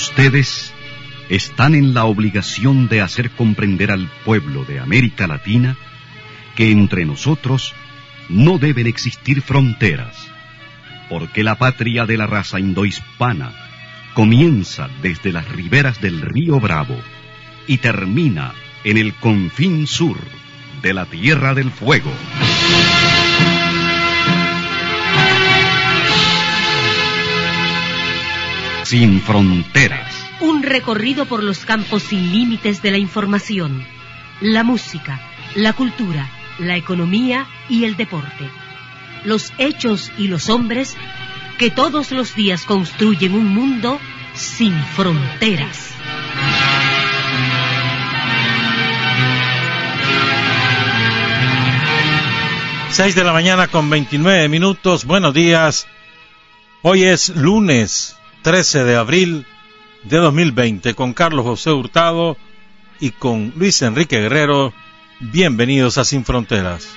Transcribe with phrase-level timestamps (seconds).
[0.00, 0.72] Ustedes
[1.28, 5.76] están en la obligación de hacer comprender al pueblo de América Latina
[6.54, 7.74] que entre nosotros
[8.28, 10.14] no deben existir fronteras,
[11.08, 13.52] porque la patria de la raza indohispana
[14.14, 16.96] comienza desde las riberas del río Bravo
[17.66, 18.52] y termina
[18.84, 20.18] en el confín sur
[20.80, 22.12] de la Tierra del Fuego.
[28.88, 30.14] Sin fronteras.
[30.40, 33.84] Un recorrido por los campos sin límites de la información,
[34.40, 35.20] la música,
[35.54, 36.26] la cultura,
[36.58, 38.48] la economía y el deporte.
[39.26, 40.96] Los hechos y los hombres
[41.58, 44.00] que todos los días construyen un mundo
[44.32, 45.90] sin fronteras.
[52.88, 55.04] Seis de la mañana con 29 minutos.
[55.04, 55.86] Buenos días.
[56.80, 59.46] Hoy es lunes 13 de abril
[60.04, 62.36] de 2020 con Carlos José Hurtado
[63.00, 64.72] y con Luis Enrique Guerrero.
[65.20, 66.88] Bienvenidos a Sin Fronteras.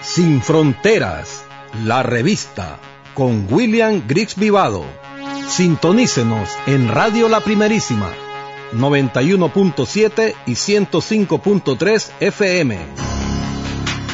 [0.00, 1.44] Sin Fronteras,
[1.84, 2.78] la revista
[3.14, 4.84] con William Griggs Vivado.
[5.48, 8.10] Sintonícenos en Radio La Primerísima
[8.72, 12.78] 91.7 y 105.3 FM.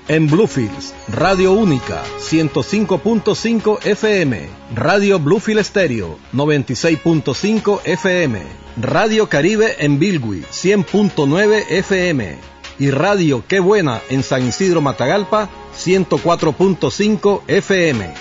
[0.08, 8.40] En Bluefields, Radio Única 105.5 FM, Radio Bluefield Stereo 96.5 FM,
[8.80, 12.38] Radio Caribe en Bilwi 100.9 FM
[12.78, 18.14] y Radio Qué Buena en San Isidro Matagalpa 104.5 FM.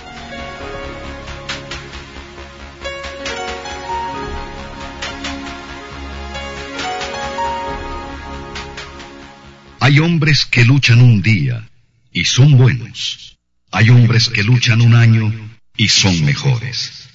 [9.90, 11.68] Hay hombres que luchan un día
[12.12, 13.40] y son buenos.
[13.72, 15.34] Hay hombres que luchan un año
[15.75, 17.09] y son mejores.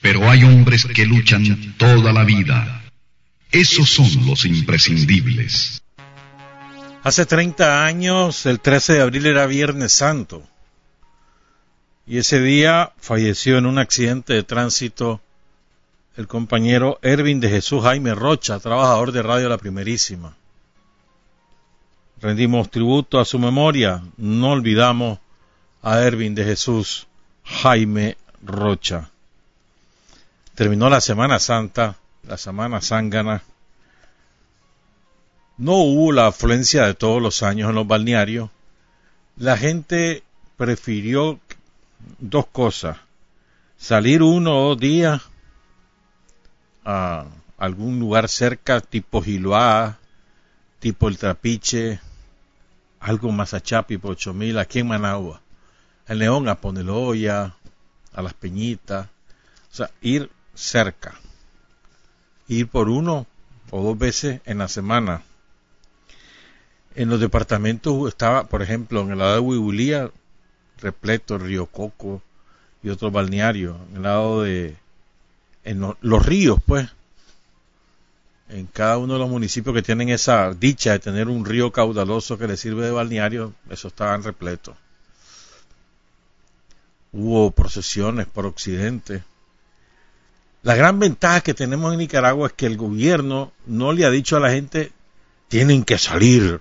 [0.00, 2.82] Pero hay hombres que luchan toda la vida.
[3.50, 5.82] Esos son los imprescindibles.
[7.02, 10.48] Hace 30 años, el 13 de abril era Viernes Santo.
[12.06, 15.20] Y ese día falleció en un accidente de tránsito
[16.16, 20.38] el compañero Ervin de Jesús Jaime Rocha, trabajador de Radio La Primerísima.
[22.24, 25.18] Rendimos tributo a su memoria, no olvidamos
[25.82, 27.06] a Ervin de Jesús
[27.44, 29.10] Jaime Rocha.
[30.54, 33.42] Terminó la Semana Santa, la Semana Zángana.
[35.58, 38.48] No hubo la afluencia de todos los años en los balnearios.
[39.36, 40.22] La gente
[40.56, 41.38] prefirió
[42.20, 42.96] dos cosas.
[43.76, 45.20] Salir uno o dos días
[46.86, 47.26] a
[47.58, 49.98] algún lugar cerca, tipo Giloá,
[50.80, 52.00] tipo El Trapiche,
[53.04, 55.42] algo más a Chapi por 8000, aquí en Managua.
[56.08, 57.54] El León a Poneloya,
[58.14, 59.08] a Las Peñitas.
[59.70, 61.14] O sea, ir cerca.
[62.48, 63.26] Ir por uno
[63.70, 65.22] o dos veces en la semana.
[66.94, 70.10] En los departamentos estaba, por ejemplo, en el lado de Huibulía,
[70.78, 72.22] repleto, Río Coco
[72.82, 73.76] y otros balnearios.
[73.90, 74.76] En el lado de.
[75.64, 76.88] En los ríos, pues.
[78.48, 82.36] En cada uno de los municipios que tienen esa dicha de tener un río caudaloso
[82.36, 84.76] que les sirve de balneario, eso estaban repleto.
[87.12, 89.22] Hubo procesiones por Occidente.
[90.62, 94.36] La gran ventaja que tenemos en Nicaragua es que el gobierno no le ha dicho
[94.36, 94.92] a la gente
[95.48, 96.60] tienen que salir,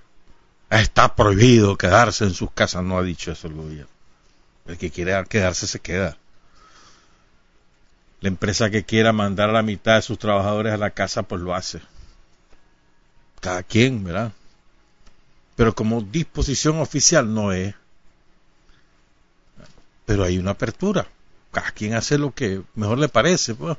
[0.70, 3.92] está prohibido quedarse en sus casas, no ha dicho eso el gobierno.
[4.66, 6.18] El que quiere quedarse se queda.
[8.24, 11.42] La empresa que quiera mandar a la mitad de sus trabajadores a la casa, pues
[11.42, 11.82] lo hace.
[13.42, 14.32] Cada quien, ¿verdad?
[15.58, 17.76] Pero como disposición oficial no es.
[20.06, 21.06] Pero hay una apertura.
[21.52, 23.56] Cada quien hace lo que mejor le parece.
[23.56, 23.78] Pues.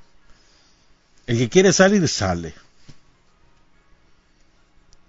[1.27, 2.53] El que quiere salir, sale.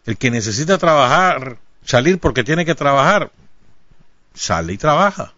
[0.05, 3.33] El que necesita trabajar, salir porque tiene que trabajar,
[4.33, 5.33] sale y trabaja.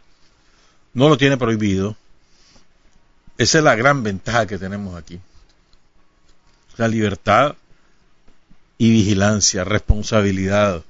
[0.93, 1.97] No lo tiene prohibido.
[3.37, 5.19] Esa es la gran ventaja que tenemos aquí.
[6.77, 7.55] La libertad
[8.77, 10.83] y vigilancia, responsabilidad.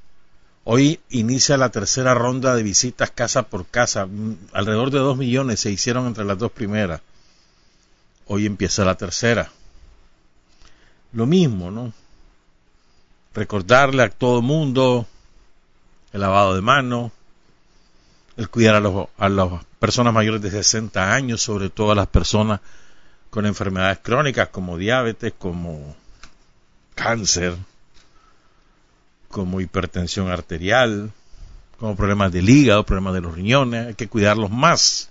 [0.63, 4.07] Hoy inicia la tercera ronda de visitas casa por casa.
[4.53, 7.01] Alrededor de dos millones se hicieron entre las dos primeras.
[8.27, 9.51] Hoy empieza la tercera.
[11.13, 11.93] Lo mismo, ¿no?
[13.33, 15.05] Recordarle a todo mundo
[16.11, 17.11] el lavado de manos,
[18.35, 22.61] el cuidar a los, a los personas mayores de 60 años, sobre todo las personas
[23.29, 25.95] con enfermedades crónicas como diabetes, como
[26.95, 27.55] cáncer,
[29.29, 31.11] como hipertensión arterial,
[31.79, 35.09] como problemas del hígado, problemas de los riñones, hay que cuidarlos más.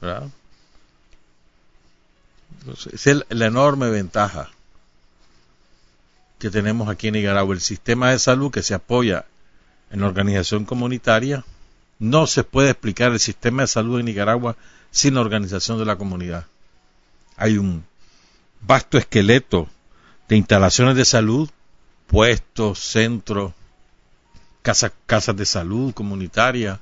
[0.00, 0.28] ¿verdad?
[2.92, 4.50] Es la enorme ventaja
[6.38, 7.54] que tenemos aquí en Nicaragua.
[7.54, 9.26] El sistema de salud que se apoya
[9.90, 11.44] en la organización comunitaria,
[12.02, 14.56] no se puede explicar el sistema de salud en Nicaragua
[14.90, 16.46] sin la organización de la comunidad.
[17.36, 17.84] Hay un
[18.60, 19.68] vasto esqueleto
[20.28, 21.48] de instalaciones de salud,
[22.08, 23.52] puestos, centros,
[24.62, 26.80] casas, de salud comunitaria,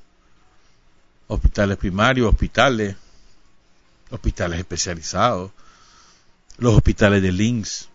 [1.26, 2.96] hospitales primarios, hospitales,
[4.08, 5.50] hospitales especializados,
[6.56, 7.90] los hospitales de links,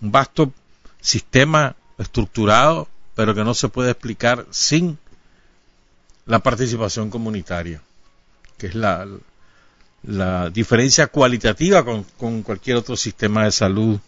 [0.00, 0.54] un vasto
[1.02, 4.98] sistema estructurado, pero que no se puede explicar sin
[6.26, 7.80] la participación comunitaria,
[8.58, 9.06] que es la,
[10.52, 13.98] diferencia cualitativa con, cualquier otro sistema de salud.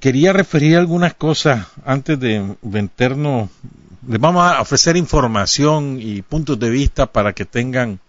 [0.00, 3.50] Quería referir algunas cosas antes de meternos.
[4.06, 8.00] Les vamos a ofrecer información y puntos de vista para que tengan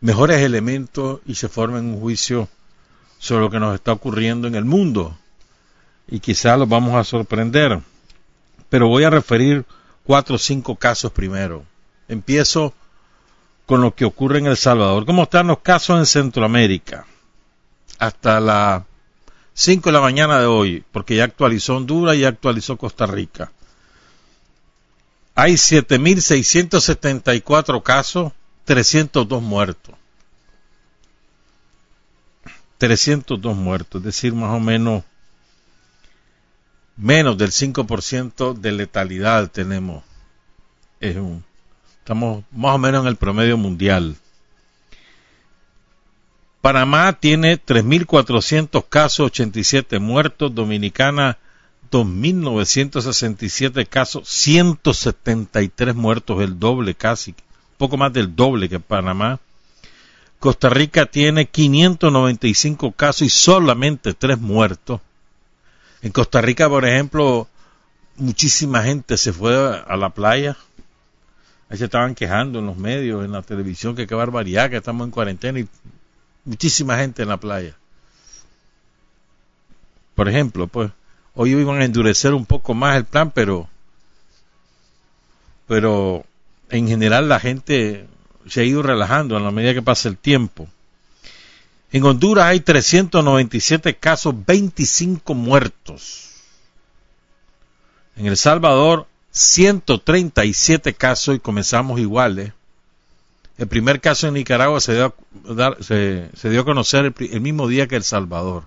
[0.00, 2.48] mejores elementos y se formen un juicio
[3.18, 5.16] sobre lo que nos está ocurriendo en el mundo.
[6.08, 7.80] Y quizás los vamos a sorprender.
[8.68, 9.64] Pero voy a referir
[10.10, 11.64] cuatro o cinco casos primero.
[12.08, 12.74] Empiezo
[13.64, 15.06] con lo que ocurre en El Salvador.
[15.06, 17.06] ¿Cómo están los casos en Centroamérica?
[18.00, 18.82] Hasta las
[19.54, 23.52] 5 de la mañana de hoy, porque ya actualizó Honduras y ya actualizó Costa Rica.
[25.36, 28.32] Hay 7.674 casos,
[28.64, 29.94] 302 muertos.
[32.78, 35.04] 302 muertos, es decir, más o menos
[37.00, 40.04] menos del 5% de letalidad tenemos.
[41.00, 41.42] Es un,
[41.98, 44.16] estamos más o menos en el promedio mundial.
[46.60, 50.54] Panamá tiene 3.400 casos, 87 muertos.
[50.54, 51.38] Dominicana,
[51.90, 57.34] 2.967 casos, 173 muertos, el doble casi,
[57.78, 59.40] poco más del doble que Panamá.
[60.38, 65.00] Costa Rica tiene 595 casos y solamente 3 muertos.
[66.02, 67.48] En Costa Rica, por ejemplo,
[68.16, 70.56] muchísima gente se fue a la playa.
[71.68, 75.04] Ahí se estaban quejando en los medios, en la televisión, que qué barbaridad, que estamos
[75.06, 75.68] en cuarentena y
[76.44, 77.76] muchísima gente en la playa.
[80.14, 80.90] Por ejemplo, pues
[81.34, 83.68] hoy iban a endurecer un poco más el plan, pero
[85.66, 86.24] pero
[86.68, 88.08] en general la gente
[88.48, 90.68] se ha ido relajando a la medida que pasa el tiempo.
[91.92, 96.30] En Honduras hay 397 casos, 25 muertos.
[98.16, 102.52] En El Salvador, 137 casos y comenzamos iguales.
[103.58, 107.66] El primer caso en Nicaragua se dio, a, se, dio a conocer el, el, mismo
[107.68, 108.64] día que El Salvador.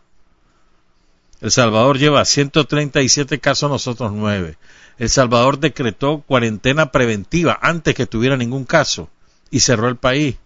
[1.42, 4.58] El Salvador lleva 137 casos, nosotros 9.
[5.00, 9.10] El Salvador decretó cuarentena preventiva antes que tuviera ningún caso
[9.50, 10.38] y cerró el país.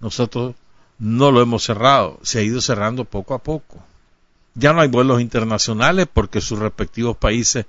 [0.00, 0.54] Nosotros
[0.98, 3.82] no lo hemos cerrado, se ha ido cerrando poco a poco.
[4.54, 7.66] Ya no hay vuelos internacionales porque sus respectivos países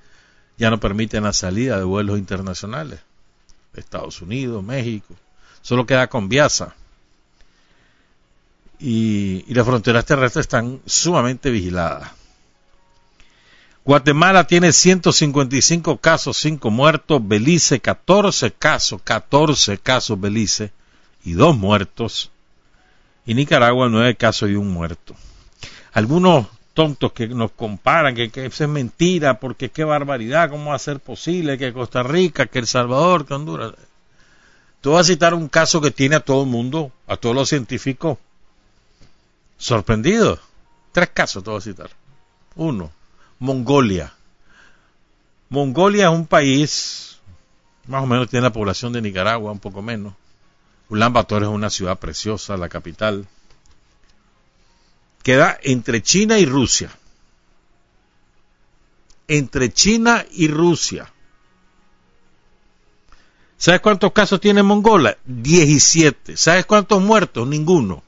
[0.57, 2.99] ya no permiten la salida de vuelos internacionales.
[3.73, 5.13] Estados Unidos, México,
[5.61, 6.75] solo queda con Viasa.
[8.79, 12.11] Y, y las fronteras terrestres están sumamente vigiladas.
[13.83, 17.25] Guatemala tiene 155 casos, 5 muertos.
[17.25, 20.71] Belice 14 casos, 14 casos Belice
[21.23, 22.31] y 2 muertos.
[23.25, 25.15] Y Nicaragua 9 casos y un muerto.
[25.93, 30.75] Algunos tontos que nos comparan que, que eso es mentira, porque qué barbaridad, cómo va
[30.75, 33.73] a ser posible que Costa Rica, que El Salvador, que Honduras.
[34.81, 37.49] Tú vas a citar un caso que tiene a todo el mundo, a todos los
[37.49, 38.17] científicos,
[39.57, 40.39] sorprendidos.
[40.91, 41.89] Tres casos te voy a citar.
[42.55, 42.91] Uno,
[43.39, 44.13] Mongolia.
[45.49, 47.19] Mongolia es un país,
[47.87, 50.13] más o menos tiene la población de Nicaragua, un poco menos.
[50.89, 53.27] Ulan Bator es una ciudad preciosa, la capital.
[55.23, 56.91] Queda entre China y Rusia.
[59.27, 61.11] Entre China y Rusia.
[63.57, 65.17] ¿Sabes cuántos casos tiene Mongolia?
[65.25, 66.37] 17.
[66.37, 67.47] ¿Sabes cuántos muertos?
[67.47, 68.03] Ninguno.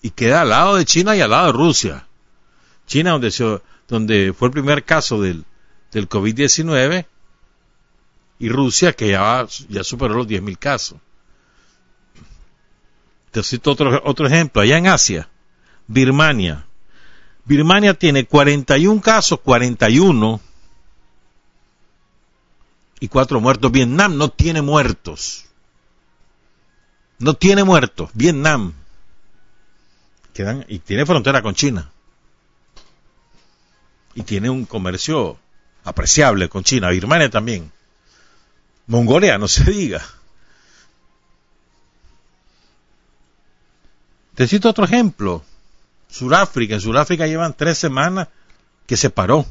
[0.00, 2.06] Y queda al lado de China y al lado de Rusia.
[2.86, 5.44] China, donde, se, donde fue el primer caso del,
[5.92, 7.06] del COVID-19,
[8.44, 10.98] y Rusia, que ya, ya superó los 10.000 casos.
[13.30, 15.30] Te cito otro, otro ejemplo, allá en Asia,
[15.86, 16.66] Birmania.
[17.46, 20.42] Birmania tiene 41 casos, 41
[23.00, 23.72] y 4 muertos.
[23.72, 25.46] Vietnam no tiene muertos.
[27.18, 28.10] No tiene muertos.
[28.12, 28.74] Vietnam.
[30.34, 31.90] Quedan, y tiene frontera con China.
[34.14, 35.38] y tiene un comercio
[35.82, 37.72] apreciable con China, Birmania también.
[38.86, 40.02] Mongolia, no se diga.
[44.34, 45.42] Te cito otro ejemplo.
[46.08, 46.74] Suráfrica.
[46.74, 48.28] En Suráfrica llevan tres semanas
[48.86, 49.46] que se paró.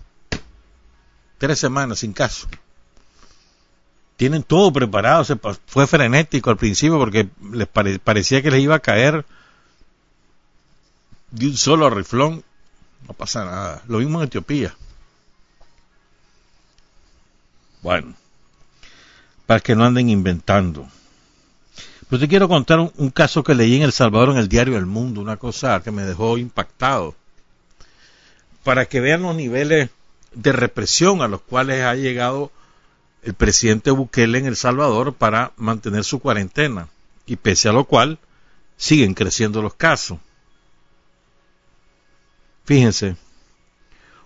[1.38, 2.48] Tres semanas sin caso.
[4.18, 5.24] Tienen todo preparado.
[5.24, 9.26] Se fue frenético al principio porque les parecía que les iba a caer
[11.32, 12.44] de un solo riflón.
[13.08, 13.82] No pasa nada.
[13.88, 14.76] Lo mismo en Etiopía.
[17.82, 18.16] Bueno,
[19.46, 20.88] para que no anden inventando.
[22.10, 24.86] Pero te quiero contar un, caso que leí en El Salvador en el diario El
[24.86, 27.16] Mundo, una cosa que me dejó impactado.
[28.64, 29.90] Para que vean los niveles
[30.34, 32.52] de represión a los cuales ha llegado
[33.24, 36.88] el presidente Bukele en El Salvador para mantener su cuarentena.
[37.26, 38.20] Y pese a lo cual,
[38.78, 40.20] siguen creciendo los casos.
[42.66, 43.16] Fíjense,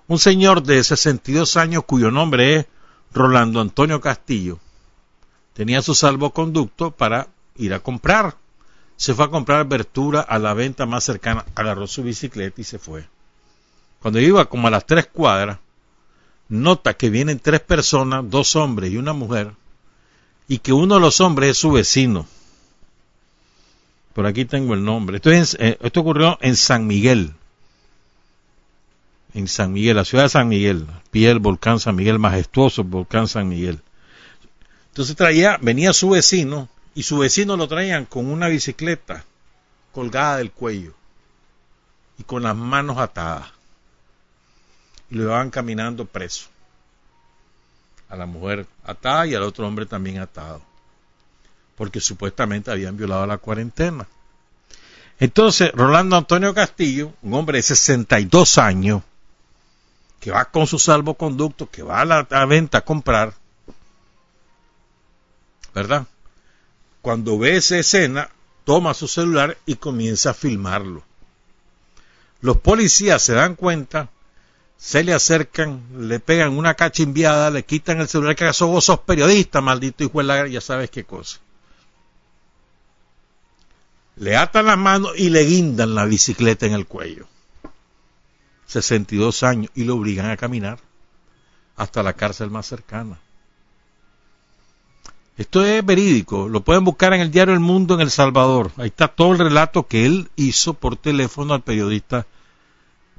[0.08, 2.66] un señor de 62 años cuyo nombre es
[3.14, 4.60] Rolando Antonio Castillo
[5.58, 8.36] tenía su salvoconducto para ir a comprar.
[8.96, 12.78] Se fue a comprar verdura a la venta más cercana, agarró su bicicleta y se
[12.78, 13.08] fue.
[14.00, 15.58] Cuando iba como a las tres cuadras,
[16.48, 19.52] nota que vienen tres personas, dos hombres y una mujer,
[20.48, 22.28] y que uno de los hombres es su vecino.
[24.14, 25.18] Por aquí tengo el nombre.
[25.18, 27.34] Esto, eh, esto ocurrió en San Miguel.
[29.34, 30.86] En San Miguel, la ciudad de San Miguel.
[31.10, 33.82] Pie el volcán San Miguel, majestuoso volcán San Miguel.
[34.98, 39.24] Entonces traía, venía su vecino y su vecino lo traían con una bicicleta
[39.92, 40.96] colgada del cuello
[42.18, 43.46] y con las manos atadas.
[45.12, 46.48] Y lo iban caminando preso.
[48.10, 50.64] A la mujer atada y al otro hombre también atado.
[51.76, 54.08] Porque supuestamente habían violado la cuarentena.
[55.20, 59.04] Entonces, Rolando Antonio Castillo, un hombre de 62 años,
[60.20, 63.36] que va con su salvoconducto, que va a la venta a comprar,
[65.78, 66.08] ¿verdad?
[67.04, 68.32] Cuando ve esa escena,
[68.66, 71.04] toma su celular y comienza a filmarlo.
[72.42, 74.10] Los policías se dan cuenta,
[74.76, 79.02] se le acercan, le pegan una cachimbiada, le quitan el celular, que acaso vos sos
[79.02, 80.48] periodista, maldito hijo de la...
[80.48, 81.38] ya sabes qué cosa.
[84.16, 87.28] Le atan las manos y le guindan la bicicleta en el cuello.
[88.66, 90.80] 62 años y lo obligan a caminar
[91.76, 93.20] hasta la cárcel más cercana.
[95.38, 98.72] Esto es verídico, lo pueden buscar en el diario El Mundo en El Salvador.
[98.78, 102.26] Ahí está todo el relato que él hizo por teléfono al periodista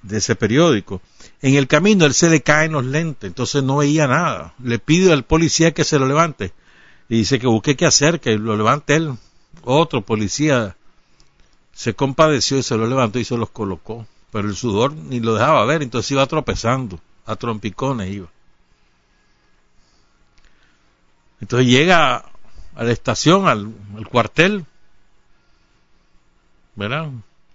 [0.02, 1.00] de ese periódico.
[1.42, 4.54] En el camino él se le caen los lentes, entonces no veía nada.
[4.62, 6.52] Le pide al policía que se lo levante.
[7.08, 9.12] Y dice que busque qué hacer, que lo levante él.
[9.62, 10.76] Otro policía
[11.72, 14.08] se compadeció y se lo levantó y se los colocó.
[14.32, 18.28] Pero el sudor ni lo dejaba ver, entonces iba tropezando, a trompicones iba.
[21.40, 22.25] Entonces llega
[22.75, 23.73] a la estación, al,
[24.09, 24.64] cuartel,
[26.76, 27.11] ¿verdad?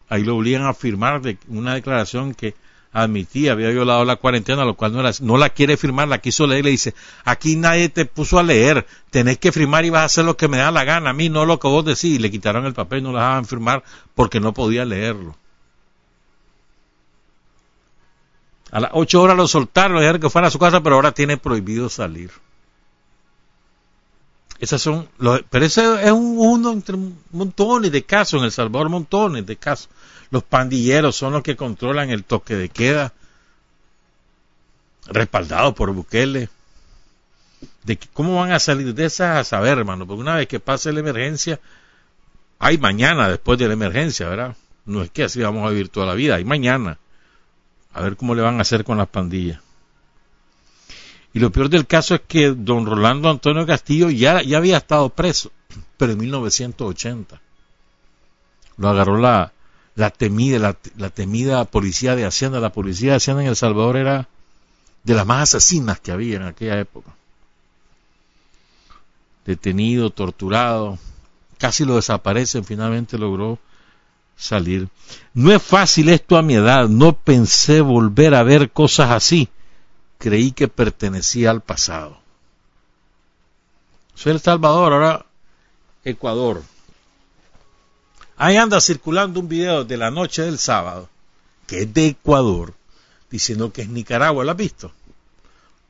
[0.10, 2.56] Ahí lo obligan a firmar de una declaración que
[2.92, 6.66] admitía, había violado la cuarentena, lo cual no, no la quiere firmar, la quiso leer,
[6.66, 6.94] le dice,
[7.26, 10.48] aquí nadie te puso a leer, tenés que firmar y vas a hacer lo que
[10.48, 12.74] me da la gana, a mí no lo que vos decís, y le quitaron el
[12.74, 15.36] papel, no la dejaban firmar porque no podía leerlo.
[18.72, 21.12] A las ocho horas lo soltaron, le dijeron que fuera a su casa, pero ahora
[21.12, 22.32] tiene prohibido salir.
[24.64, 25.10] Esas son,
[25.50, 26.96] pero ese es uno entre
[27.34, 29.90] montones de casos, en El Salvador montones de casos.
[30.32, 33.12] Los pandilleros son los que controlan el toque de queda,
[35.08, 36.48] respaldado por Bukele.
[37.84, 40.08] De ¿Cómo van a salir de esas a saber, hermano?
[40.08, 41.60] Porque una vez que pase la emergencia,
[42.58, 44.56] hay mañana después de la emergencia, ¿verdad?
[44.86, 47.00] No es que así vamos a vivir toda la vida, hay mañana.
[47.94, 49.60] A ver cómo le van a hacer con las pandillas.
[51.34, 55.52] Y lo peor del caso es que don Rolando Antonio Castillo ya, había estado preso,
[55.98, 57.42] pero en 1980.
[58.78, 59.52] Lo agarró la,
[59.96, 62.60] la temida, la, temida policía de Hacienda.
[62.60, 64.30] La policía de Hacienda en El Salvador era
[65.04, 67.16] de las más asesinas que había en aquella época.
[69.44, 71.00] Detenido, torturado,
[71.58, 73.58] casi lo desaparecen, finalmente logró
[74.38, 74.88] salir.
[75.34, 79.50] No es fácil esto a mi edad, no pensé volver a ver cosas así
[80.24, 82.18] creí que pertenecía al pasado.
[84.16, 85.26] Soy El Salvador, ahora
[86.06, 86.64] Ecuador.
[88.38, 91.10] Ahí anda circulando un video de la noche del sábado,
[91.68, 92.74] que es de Ecuador,
[93.30, 94.94] diciendo que es Nicaragua, ¿lo has visto?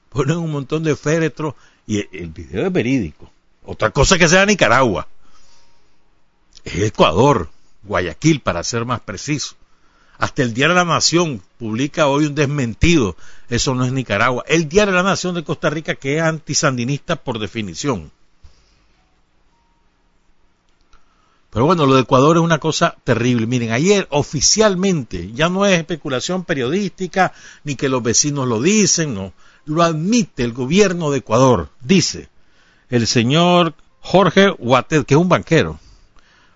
[0.09, 1.53] Ponen un montón de féretros
[1.85, 3.31] y el video es verídico.
[3.63, 5.07] Otra cosa que sea Nicaragua.
[6.63, 7.51] Es Ecuador,
[7.83, 9.55] Guayaquil para ser más preciso.
[10.17, 13.15] Hasta el Diario de la Nación publica hoy un desmentido.
[13.53, 14.43] Eso no es Nicaragua.
[14.47, 18.11] El Diario de la Nación de Costa Rica que es antisandinista por definición.
[21.51, 23.45] Pero bueno, lo de Ecuador es una cosa terrible.
[23.45, 27.31] Miren, ayer oficialmente, ya no es especulación periodística,
[27.63, 29.33] ni que los vecinos lo dicen, no.
[29.65, 31.69] Lo admite el gobierno de Ecuador.
[31.79, 32.29] Dice
[32.89, 35.79] el señor Jorge Huatet, que es un banquero.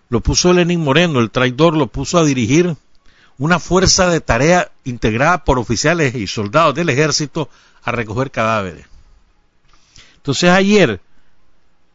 [0.10, 2.76] Lo puso Lenín Moreno, el traidor, lo puso a dirigir
[3.38, 7.50] una fuerza de tarea integrada por oficiales y soldados del ejército
[7.84, 8.86] a recoger cadáveres.
[10.16, 11.00] Entonces ayer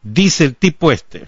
[0.01, 1.27] dice el tipo este,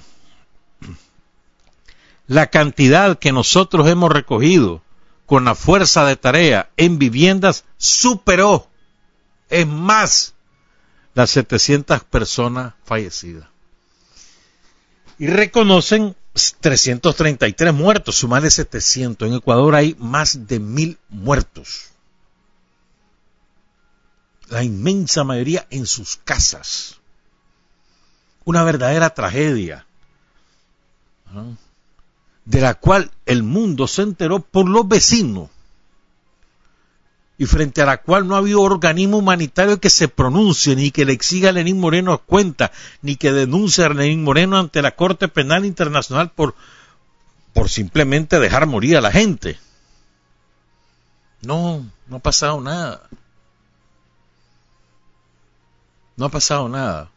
[2.28, 4.82] la cantidad que nosotros hemos recogido
[5.26, 8.68] con la fuerza de tarea en viviendas superó,
[9.50, 10.34] es más,
[11.14, 13.48] las 700 personas fallecidas.
[15.18, 19.28] Y reconocen 333 muertos, sumarle 700.
[19.28, 21.92] En Ecuador hay más de mil muertos.
[24.50, 27.00] La inmensa mayoría en sus casas.
[28.44, 29.88] Una verdadera tragedia.
[32.44, 35.50] De la cual el mundo se enteró por los vecinos
[37.38, 41.06] y frente a la cual no ha habido organismo humanitario que se pronuncie, ni que
[41.06, 45.28] le exija a Lenín Moreno cuenta, ni que denuncie a Lenín Moreno ante la Corte
[45.28, 46.56] Penal Internacional por,
[47.54, 49.60] por simplemente dejar morir a la gente.
[51.42, 53.02] No, no ha pasado nada.
[56.16, 57.12] No ha pasado nada.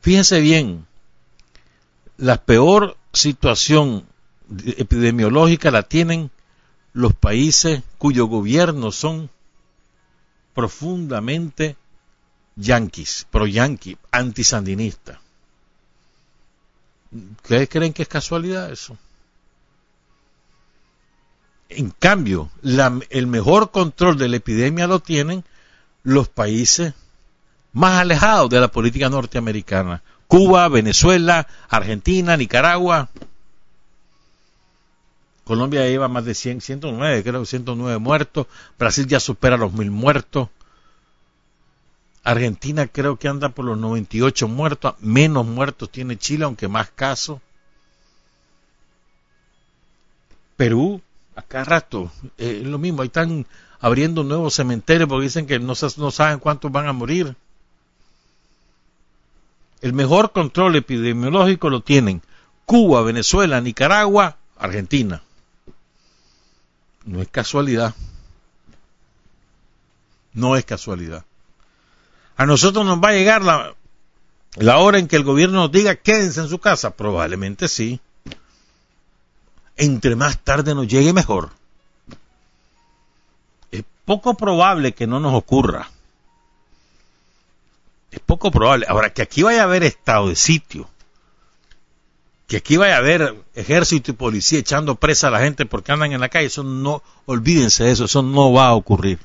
[0.00, 0.86] Fíjense bien,
[2.16, 4.06] la peor situación
[4.76, 6.30] epidemiológica la tienen
[6.94, 9.30] los países cuyos gobiernos son
[10.54, 11.76] profundamente
[12.56, 15.18] yanquis, pro-yanqui, antisandinistas.
[17.12, 18.96] ¿Ustedes creen que es casualidad eso?
[21.68, 25.44] En cambio, el mejor control de la epidemia lo tienen
[26.02, 26.94] los países
[27.72, 30.02] más alejados de la política norteamericana.
[30.28, 33.08] Cuba, Venezuela, Argentina, Nicaragua,
[35.44, 38.46] Colombia lleva más de 100, 109, creo 109 muertos.
[38.78, 40.48] Brasil ya supera los mil muertos.
[42.22, 44.94] Argentina creo que anda por los 98 muertos.
[45.00, 47.40] Menos muertos tiene Chile, aunque más casos.
[50.56, 51.02] Perú,
[51.36, 53.02] acá rato, eh, es lo mismo.
[53.02, 53.46] Ahí están
[53.80, 57.36] abriendo nuevos cementerios porque dicen que no, no saben cuántos van a morir.
[59.82, 62.22] El mejor control epidemiológico lo tienen
[62.64, 65.22] Cuba, Venezuela, Nicaragua, Argentina.
[67.04, 67.94] No es casualidad.
[70.32, 71.24] No es casualidad.
[72.36, 73.74] A nosotros nos va a llegar la,
[74.56, 76.90] la hora en que el gobierno nos diga quédense en su casa.
[76.90, 78.00] Probablemente sí.
[79.76, 81.50] Entre más tarde nos llegue mejor.
[83.70, 85.90] Es poco probable que no nos ocurra.
[88.10, 88.86] Es poco probable.
[88.88, 90.88] Ahora, que aquí vaya a haber estado de sitio
[92.46, 96.12] que aquí vaya a haber ejército y policía echando presa a la gente porque andan
[96.12, 99.18] en la calle, eso no, olvídense de eso, eso no va a ocurrir.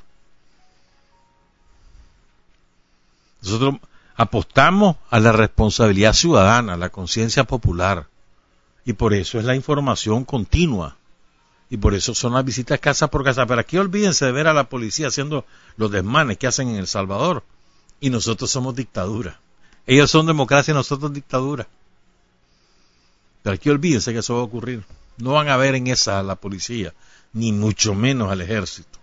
[3.41, 3.75] Nosotros
[4.15, 8.07] apostamos a la responsabilidad ciudadana, a la conciencia popular,
[8.85, 10.97] y por eso es la información continua,
[11.69, 13.45] y por eso son las visitas casa por casa.
[13.45, 15.45] Pero aquí olvídense de ver a la policía haciendo
[15.77, 17.43] los desmanes que hacen en El Salvador,
[17.99, 19.39] y nosotros somos dictadura.
[19.85, 21.67] Ellos son democracia y nosotros dictadura.
[23.49, 24.83] Pero aquí olvídense que eso va a ocurrir.
[25.17, 26.93] No van a ver en esa a la policía,
[27.33, 28.99] ni mucho menos al ejército.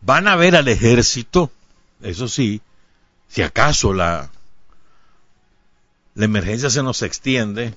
[0.00, 1.50] Van a ver al ejército,
[2.02, 2.60] eso sí,
[3.26, 4.30] si acaso la,
[6.14, 7.74] la emergencia se nos extiende,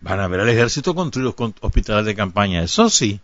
[0.00, 3.18] van a ver al ejército construir los hospitales de campaña, eso sí.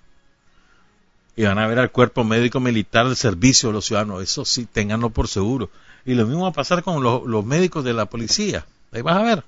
[1.37, 4.67] Y van a ver al cuerpo médico militar del servicio de los ciudadanos, eso sí,
[4.67, 5.71] tenganlo por seguro.
[6.05, 8.67] Y lo mismo va a pasar con los, los médicos de la policía.
[8.91, 9.45] Ahí vas a ver.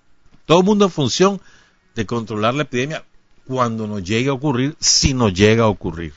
[0.46, 1.40] Todo el mundo en función
[1.94, 3.04] de controlar la epidemia
[3.46, 6.14] cuando nos llegue a ocurrir, si nos llega a ocurrir.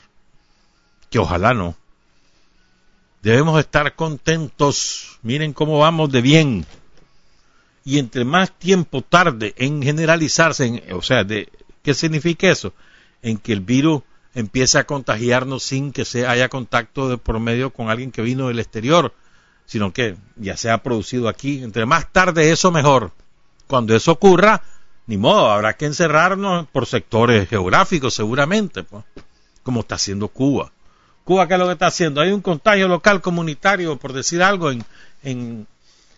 [1.10, 1.76] Que ojalá no.
[3.22, 5.18] Debemos estar contentos.
[5.22, 6.66] Miren cómo vamos de bien.
[7.84, 11.48] Y entre más tiempo tarde en generalizarse, o sea, de,
[11.82, 12.72] ¿qué significa eso?
[13.22, 14.02] En que el virus
[14.34, 18.48] empiece a contagiarnos sin que se haya contacto de por medio con alguien que vino
[18.48, 19.14] del exterior,
[19.66, 21.62] sino que ya se ha producido aquí.
[21.62, 23.12] Entre más tarde eso mejor.
[23.66, 24.62] Cuando eso ocurra,
[25.08, 29.04] ni modo, habrá que encerrarnos por sectores geográficos seguramente, pues,
[29.62, 30.70] como está haciendo Cuba.
[31.24, 32.20] Cuba, ¿qué es lo que está haciendo?
[32.20, 34.84] Hay un contagio local comunitario, por decir algo, en,
[35.22, 35.66] en,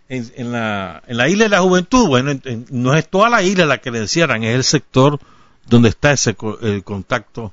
[0.08, 2.08] en, la, en la isla de la juventud.
[2.08, 2.32] Bueno,
[2.70, 5.20] no es toda la isla la que le encierran, es el sector
[5.66, 7.52] donde está ese el contacto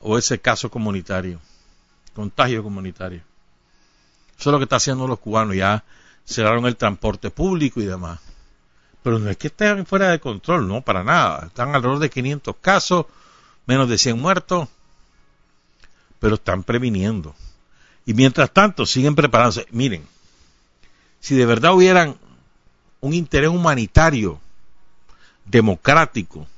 [0.00, 1.40] o ese caso comunitario,
[2.14, 3.22] contagio comunitario.
[4.38, 5.82] Eso es lo que están haciendo los cubanos, ya
[6.26, 8.20] cerraron el transporte público y demás.
[9.06, 11.46] Pero no es que estén fuera de control, no, para nada.
[11.46, 13.06] Están alrededor de 500 casos,
[13.64, 14.68] menos de 100 muertos,
[16.18, 17.32] pero están previniendo.
[18.04, 19.68] Y mientras tanto siguen preparándose.
[19.70, 20.04] Miren,
[21.20, 22.16] si de verdad hubieran
[23.00, 24.40] un interés humanitario,
[25.44, 26.48] democrático,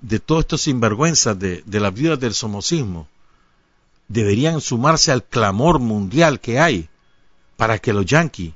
[0.00, 3.08] de todos estos sinvergüenzas de, de las vidas del somocismo,
[4.06, 6.88] deberían sumarse al clamor mundial que hay
[7.56, 8.54] para que los yanquis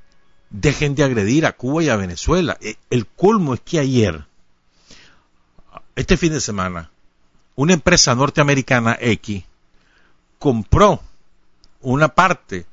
[0.54, 2.56] dejen de agredir a Cuba y a Venezuela.
[2.60, 4.24] E, el colmo es que ayer,
[5.96, 6.90] este fin de semana,
[7.56, 9.42] una empresa norteamericana X
[10.38, 11.00] compró
[11.80, 12.66] una parte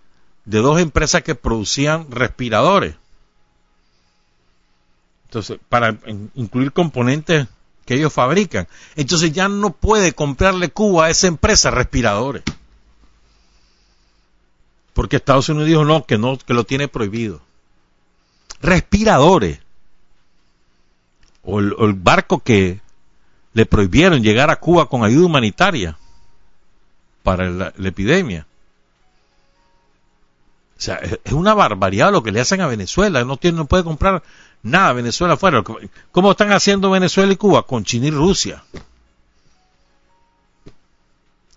[0.45, 2.95] de dos empresas que producían respiradores.
[5.25, 5.97] Entonces, para
[6.35, 7.47] incluir componentes
[7.85, 8.67] que ellos fabrican.
[8.95, 12.43] Entonces ya no puede comprarle Cuba a esa empresa respiradores.
[14.93, 17.41] Porque Estados Unidos dijo no, que no, que lo tiene prohibido.
[18.61, 19.59] Respiradores.
[21.43, 22.79] O el, barco que
[23.53, 25.97] le prohibieron llegar a Cuba con ayuda humanitaria
[27.23, 28.45] para la, epidemia.
[30.77, 33.23] O sea, es una barbaridad lo que le hacen a Venezuela.
[33.23, 34.23] No, tiene, no puede comprar
[34.63, 35.63] nada Venezuela fuera.
[36.11, 37.63] ¿Cómo están haciendo Venezuela y Cuba?
[37.63, 38.63] Con China y Rusia.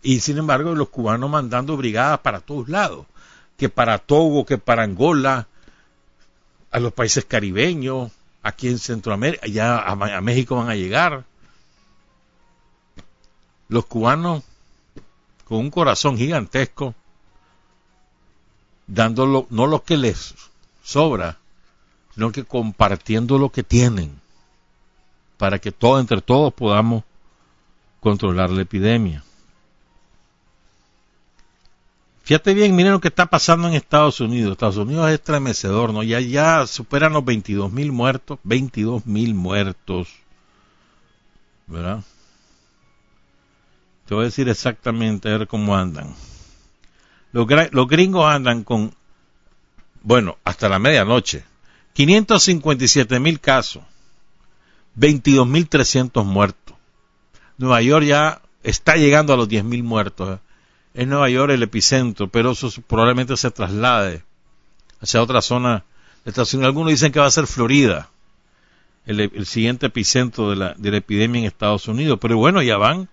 [0.03, 3.07] Y sin embargo, los cubanos mandando brigadas para todos lados.
[3.57, 5.49] Que para Togo, que para Angola,
[6.75, 8.11] a los países caribeños,
[8.43, 11.25] aquí en Centroamérica, ya a, México van a llegar.
[13.69, 14.43] Los cubanos
[15.45, 16.97] con un corazón gigantesco,
[18.89, 20.35] dándolo, no lo que les
[20.83, 21.39] sobra,
[22.13, 24.21] sino que compartiendo lo que tienen,
[25.37, 27.05] para que todos, entre todos podamos
[28.01, 29.23] controlar la epidemia.
[32.25, 34.53] Fíjate bien, miren lo que está pasando en Estados Unidos.
[34.53, 36.03] Estados Unidos es estremecedor, ¿no?
[36.03, 40.09] Ya, ya superan los 22 mil muertos, 22 mil muertos,
[41.67, 42.03] ¿verdad?
[44.07, 46.15] Te voy a decir exactamente a ver cómo andan.
[47.33, 47.47] Los,
[47.89, 48.95] gringos andan con,
[50.03, 51.45] bueno, hasta la medianoche,
[51.93, 53.83] 557 mil casos,
[54.95, 56.75] 22 mil 300 muertos.
[57.59, 60.41] Nueva York ya está llegando a los 10 mil muertos.
[60.95, 64.23] Es Nueva York el epicentro, pero eso probablemente se traslade
[65.01, 65.85] hacia otra zona
[66.25, 66.69] de Estados Unidos.
[66.69, 68.09] Algunos dicen que va a ser Florida,
[69.05, 72.19] el, siguiente epicentro de la, de la epidemia en Estados Unidos.
[72.21, 73.09] Pero bueno, ya van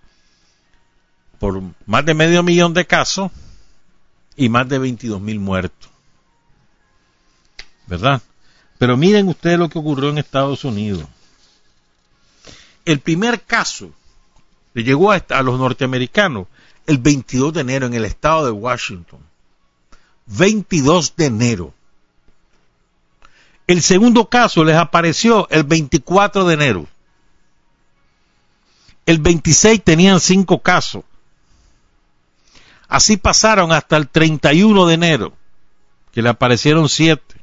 [1.38, 3.32] por más de medio millón de casos
[4.36, 5.90] y más de 22 mil muertos.
[7.88, 8.22] ¿Verdad?
[8.78, 11.06] Pero miren ustedes lo que ocurrió en Estados Unidos.
[12.84, 13.92] El primer caso
[14.74, 16.46] le llegó a, los norteamericanos
[16.86, 19.20] el 22 de enero en el estado de Washington.
[20.26, 21.74] 22 de enero.
[23.66, 26.86] El segundo caso les apareció el 24 de enero.
[29.06, 31.04] El 26 tenían cinco casos.
[32.88, 35.32] Así pasaron hasta el 31 de enero,
[36.12, 37.42] que le aparecieron siete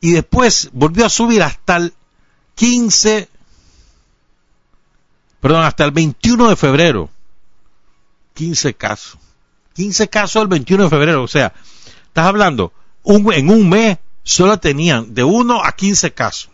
[0.00, 1.94] y después volvió a subir hasta el
[2.54, 3.28] 15,
[5.40, 7.10] perdón, hasta el 21 de febrero.
[8.34, 9.18] 15 casos.
[9.74, 11.22] 15 casos el 21 de febrero.
[11.22, 11.52] O sea,
[12.06, 12.72] estás hablando,
[13.04, 16.50] en un mes solo tenían de 1 a 15 casos.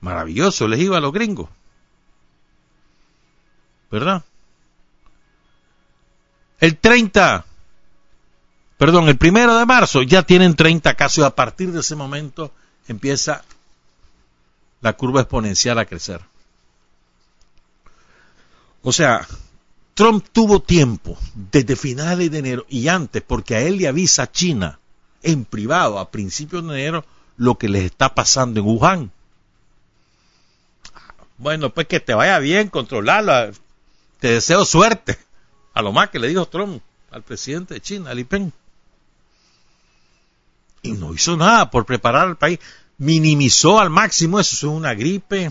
[0.00, 1.48] Maravilloso, les iba a los gringos.
[3.90, 4.24] ¿Verdad?
[6.60, 7.44] El 30
[8.78, 12.52] perdón, el primero de marzo ya tienen 30 casos y a partir de ese momento
[12.88, 13.42] empieza
[14.80, 16.20] la curva exponencial a crecer.
[18.88, 19.26] O sea,
[19.94, 24.78] Trump tuvo tiempo desde finales de enero y antes, porque a él le avisa China
[25.24, 27.04] en privado a principios de enero
[27.36, 29.10] lo que les está pasando en Wuhan.
[31.36, 33.50] Bueno, pues que te vaya bien, controlarla.
[34.20, 35.18] Te deseo suerte.
[35.74, 38.52] A lo más que le dijo Trump al presidente de China, Li Peng
[40.82, 42.60] y no hizo nada por preparar al país.
[42.98, 45.50] Minimizó al máximo eso, es una gripe,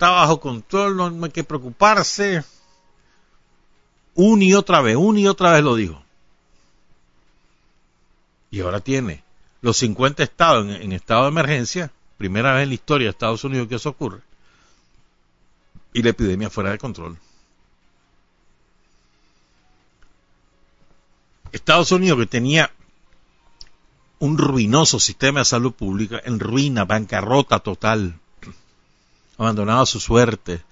[0.00, 2.42] está bajo control, no hay que preocuparse.
[4.14, 6.02] Una y otra vez, una y otra vez lo dijo.
[8.50, 9.22] Y ahora tiene
[9.60, 13.44] los 50 estados en, en estado de emergencia, primera vez en la historia de Estados
[13.44, 14.22] Unidos que eso ocurre,
[15.92, 17.18] y la epidemia fuera de control.
[21.52, 22.72] Estados Unidos que tenía
[24.18, 28.19] un ruinoso sistema de salud pública en ruina, bancarrota total.
[29.40, 30.62] Abandonado a su suerte,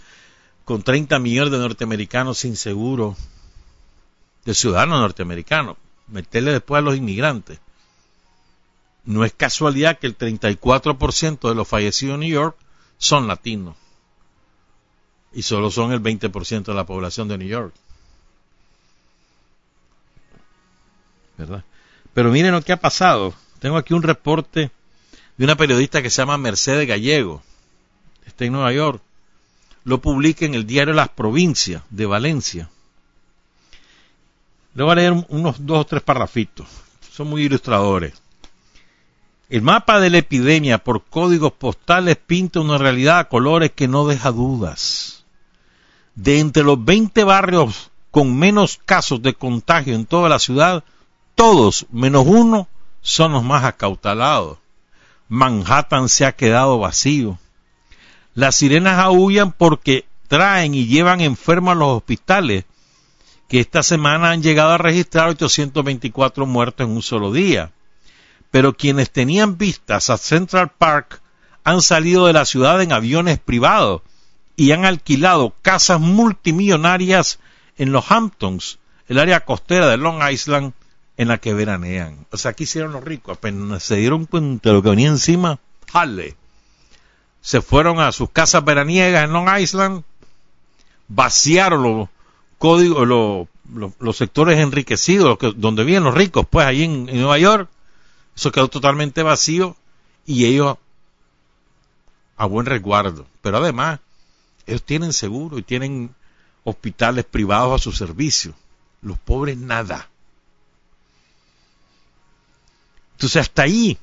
[0.65, 3.17] con 30 millones de norteamericanos sin seguro,
[4.45, 7.59] de ciudadanos norteamericanos, meterle después a los inmigrantes.
[9.05, 12.57] No es casualidad que el 34% de los fallecidos en New York
[12.99, 13.75] son latinos
[15.33, 17.73] y solo son el 20% de la población de New York.
[21.39, 21.65] ¿Verdad?
[22.13, 23.33] Pero miren lo que ha pasado.
[23.61, 24.71] Tengo aquí un reporte
[25.39, 27.43] de una periodista que se llama Mercedes Gallego,
[28.29, 29.03] está en Nueva York.
[29.85, 32.71] Lo publica en el diario Las Provincias de Valencia.
[34.75, 36.67] Le voy a leer unos dos o tres parrafitos.
[37.11, 38.15] Son muy ilustradores.
[39.49, 44.07] El mapa de la epidemia por códigos postales pinta una realidad a colores que no
[44.07, 45.25] deja dudas.
[46.15, 50.85] De entre los 20 barrios con menos casos de contagio en toda la ciudad,
[51.35, 52.69] todos menos uno
[53.01, 54.59] son los más acautalados.
[55.29, 57.39] Manhattan se ha quedado vacío.
[58.35, 62.65] Las sirenas aullan porque traen y llevan enfermos a los hospitales,
[63.49, 67.73] que esta semana han llegado a registrar 824 muertos en un solo día.
[68.51, 71.21] Pero quienes tenían vistas a Central Park
[71.65, 74.03] han salido de la ciudad en aviones privados
[74.57, 77.39] y han alquilado casas multimillonarias
[77.77, 80.73] en los Hamptons, el área costera de Long Island,
[81.17, 82.27] en la que veranean.
[82.31, 85.59] O sea, aquí hicieron los ricos, apenas se dieron cuenta de lo que venía encima,
[85.91, 86.37] jale.
[87.41, 90.03] Se fueron a sus casas veraniegas en Long Island,
[91.09, 92.09] vaciaron los
[92.59, 97.69] códigos, los, sectores enriquecidos, donde viven los ricos, pues allí en, Nueva York,
[98.37, 99.77] eso quedó totalmente vacío
[100.27, 100.77] y ellos
[102.37, 103.27] a buen resguardo.
[103.43, 104.01] Pero además,
[104.67, 106.15] ellos tienen seguro y tienen
[106.65, 108.55] hospitales privados a su servicio.
[109.01, 110.09] Los pobres nada.
[113.13, 113.99] Entonces hasta ahí,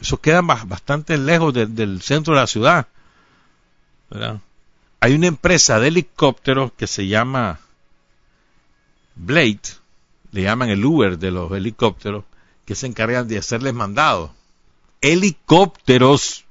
[0.00, 2.86] eso queda bastante lejos del centro de la ciudad.
[5.00, 7.60] Hay una empresa de helicópteros que se llama
[9.14, 9.60] Blade,
[10.32, 12.24] le llaman el Uber de los helicópteros,
[12.64, 14.30] que se encargan de hacerles mandados.
[15.00, 16.44] Helicópteros.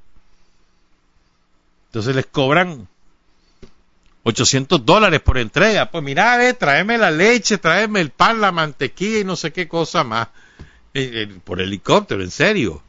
[1.88, 2.88] Entonces les cobran
[4.23, 5.89] 800 dólares por entrega.
[5.89, 9.67] Pues mira, ve, tráeme la leche, tráeme el pan, la mantequilla y no sé qué
[9.67, 10.27] cosa más.
[10.93, 12.84] Eh, eh, por helicóptero, en serio.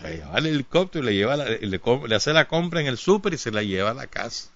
[0.00, 3.38] Se lleva el helicóptero y le, lleva le, hace la compra en el súper y
[3.38, 4.48] se la lleva a la casa.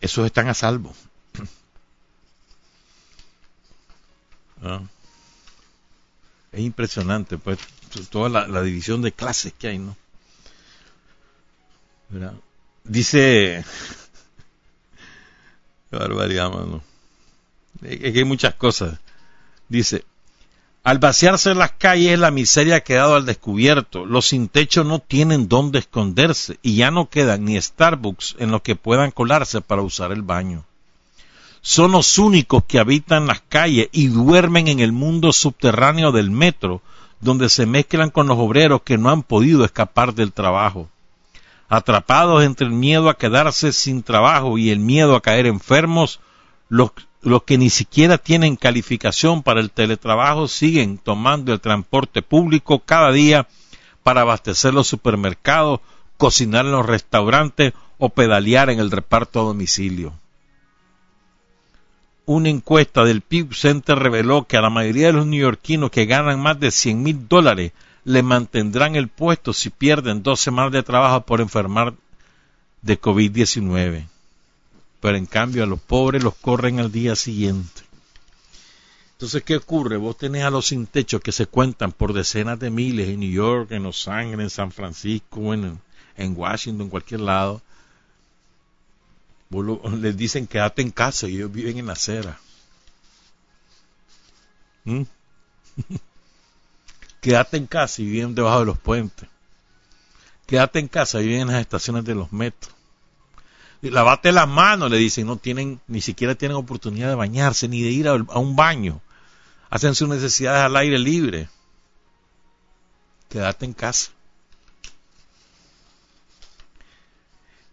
[0.00, 0.94] Esos están a salvo.
[4.60, 4.82] Ah.
[6.50, 7.60] Es impresionante, pues,
[8.10, 9.96] toda la, división de clases que hay, ¿no?
[12.82, 13.64] Dice.
[15.90, 16.82] Qué barbaridad, mano.
[17.82, 18.98] Es que hay muchas cosas.
[19.68, 20.04] Dice,
[20.88, 24.06] al vaciarse las calles, la miseria ha quedado al descubierto.
[24.06, 28.62] Los sin techo no tienen dónde esconderse y ya no quedan ni Starbucks en los
[28.62, 30.64] que puedan colarse para usar el baño.
[31.60, 36.80] Son los únicos que habitan las calles y duermen en el mundo subterráneo del metro,
[37.20, 40.88] donde se mezclan con los obreros que no han podido escapar del trabajo.
[41.68, 46.18] Atrapados entre el miedo a quedarse sin trabajo y el miedo a caer enfermos,
[46.70, 46.92] los
[47.28, 53.12] los que ni siquiera tienen calificación para el teletrabajo siguen tomando el transporte público cada
[53.12, 53.46] día
[54.02, 55.80] para abastecer los supermercados,
[56.16, 60.12] cocinar en los restaurantes o pedalear en el reparto a domicilio.
[62.26, 66.40] Una encuesta del Pew Center reveló que a la mayoría de los neoyorquinos que ganan
[66.40, 67.72] más de 100 mil dólares
[68.04, 71.94] le mantendrán el puesto si pierden dos semanas de trabajo por enfermar
[72.82, 74.06] de COVID-19
[75.00, 77.82] pero en cambio a los pobres los corren al día siguiente.
[79.12, 79.96] Entonces, ¿qué ocurre?
[79.96, 83.30] Vos tenés a los sin techo que se cuentan por decenas de miles en New
[83.30, 85.80] York, en Los Ángeles, en San Francisco, en,
[86.16, 87.60] en Washington, en cualquier lado.
[89.98, 92.38] les dicen quédate en casa y ellos viven en la acera.
[94.84, 95.02] ¿Mm?
[97.20, 99.28] quédate en casa y viven debajo de los puentes.
[100.46, 102.77] Quédate en casa y viven en las estaciones de los metros
[103.82, 107.90] lavate las manos, le dicen, no tienen, ni siquiera tienen oportunidad de bañarse, ni de
[107.90, 109.00] ir a, un baño.
[109.70, 111.48] Hacen sus necesidades al aire libre.
[113.28, 114.10] Quédate en casa.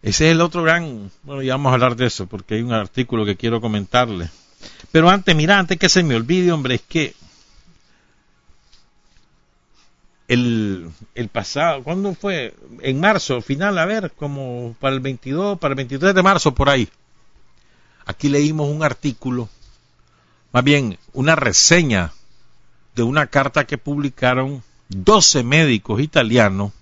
[0.02, 2.72] Ese es el otro gran, bueno, ya vamos a hablar de eso, porque hay un
[2.72, 4.30] artículo que quiero comentarle.
[4.92, 7.14] Pero antes, mira, antes que se me olvide, hombre, es que
[10.28, 10.90] el,
[11.32, 12.54] pasado, ¿cuándo fue?
[12.80, 16.68] En marzo, final, a ver, como para el 22, para el 23 de marzo, por
[16.68, 16.88] ahí.
[18.04, 19.48] Aquí leímos un artículo,
[20.52, 22.12] más bien una reseña
[22.94, 26.72] de una carta que publicaron 12 médicos italianos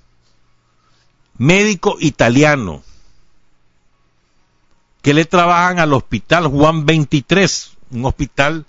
[1.39, 2.83] médicos italianos
[5.03, 8.65] que le trabajan al hospital Juan 23, un hospital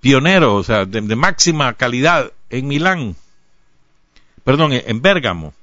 [0.00, 3.16] pionero, o sea, de máxima calidad en Milán,
[4.44, 5.54] perdón, en Bérgamo.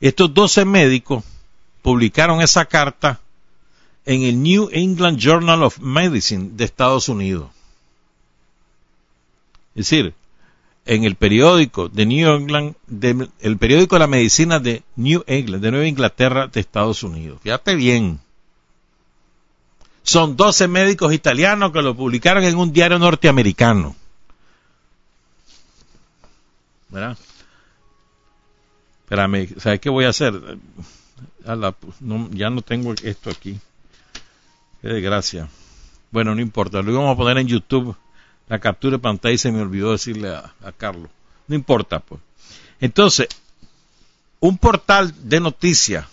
[0.00, 1.24] Estos 12 médicos
[1.82, 3.20] publicaron esa carta
[4.06, 7.50] en el New England Journal of Medicine de Estados Unidos.
[9.74, 10.14] Es decir,
[10.86, 12.74] en el periódico de New England,
[13.40, 17.40] el periódico de la medicina de New England, de Nueva Inglaterra, de Estados Unidos.
[17.42, 18.20] Fíjate bien.
[20.02, 23.96] Son 12 médicos italianos que lo publicaron en un diario norteamericano.
[26.94, 27.18] ¿Verdad?
[29.00, 30.32] Espérame, ¿sabes qué voy a hacer?
[31.44, 33.58] ya no tengo esto aquí.
[34.80, 35.48] Qué desgracia.
[36.12, 37.96] Bueno, no importa, lo íbamos a poner en YouTube,
[38.46, 41.10] la captura de pantalla y se me olvidó decirle a, a Carlos.
[41.48, 42.20] No importa, pues.
[42.80, 43.26] Entonces,
[44.38, 46.06] un portal de noticias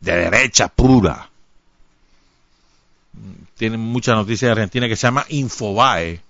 [0.00, 1.28] de derecha pura,
[3.58, 6.22] tiene muchas noticias de Argentina que se llama Infobae,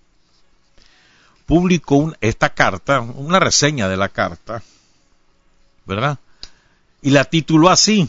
[1.53, 4.62] publicó esta carta, una reseña de la carta,
[5.85, 6.19] ¿verdad?
[7.03, 8.09] Y la tituló así.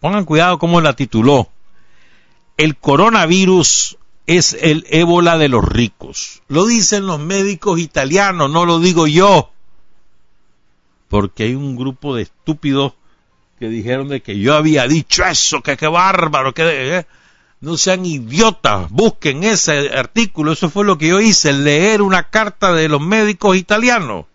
[0.00, 1.48] Pongan cuidado cómo la tituló.
[2.58, 6.42] El coronavirus es el ébola de los ricos.
[6.48, 9.50] Lo dicen los médicos italianos, no lo digo yo.
[11.08, 12.92] Porque hay un grupo de estúpidos
[13.58, 17.06] que dijeron de que yo había dicho eso, que qué bárbaro, que eh,
[17.66, 22.72] no sean idiotas, busquen ese artículo, eso fue lo que yo hice, leer una carta
[22.72, 24.26] de los médicos italianos,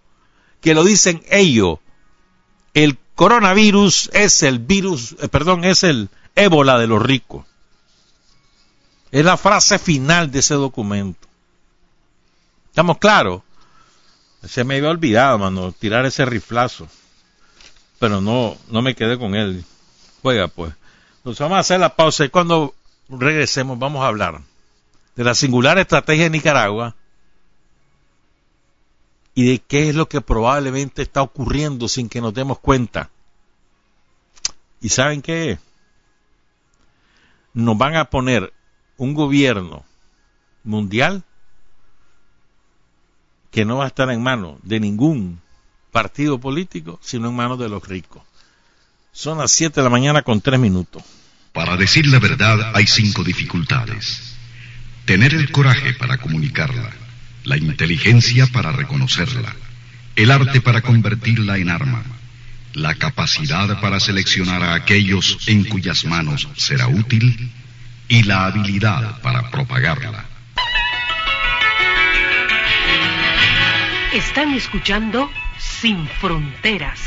[0.59, 1.79] que lo dicen ellos.
[2.73, 7.45] El coronavirus es el virus, eh, perdón, es el ébola de los ricos.
[9.11, 11.25] Es la frase final de ese documento.
[12.67, 13.43] ¿Estamos claros?
[14.45, 16.85] Se me había olvidado, mano, tirar ese riflazo.
[17.97, 19.63] Pero no, no me quedé con él.
[20.21, 20.73] Juega, pues.
[21.23, 22.75] Nos vamos a hacer la pausa y cuando
[23.19, 24.41] regresemos vamos a hablar
[25.15, 26.95] de la singular estrategia de Nicaragua
[29.33, 33.09] y de qué es lo que probablemente está ocurriendo sin que nos demos cuenta.
[34.81, 35.59] ¿Y saben qué?
[37.53, 38.53] Nos van a poner
[38.97, 39.83] un gobierno
[40.63, 41.23] mundial
[43.51, 45.41] que no va a estar en manos de ningún
[45.91, 48.23] partido político, sino en manos de los ricos.
[49.11, 51.03] Son las 7 de la mañana con 3 minutos.
[51.53, 54.37] Para decir la verdad hay cinco dificultades.
[55.05, 56.89] Tener el coraje para comunicarla,
[57.43, 59.53] la inteligencia para reconocerla,
[60.15, 62.03] el arte para convertirla en arma,
[62.73, 67.51] la capacidad para seleccionar a aquellos en cuyas manos será útil
[68.07, 70.25] y la habilidad para propagarla.
[74.13, 76.99] Están escuchando Sin Fronteras.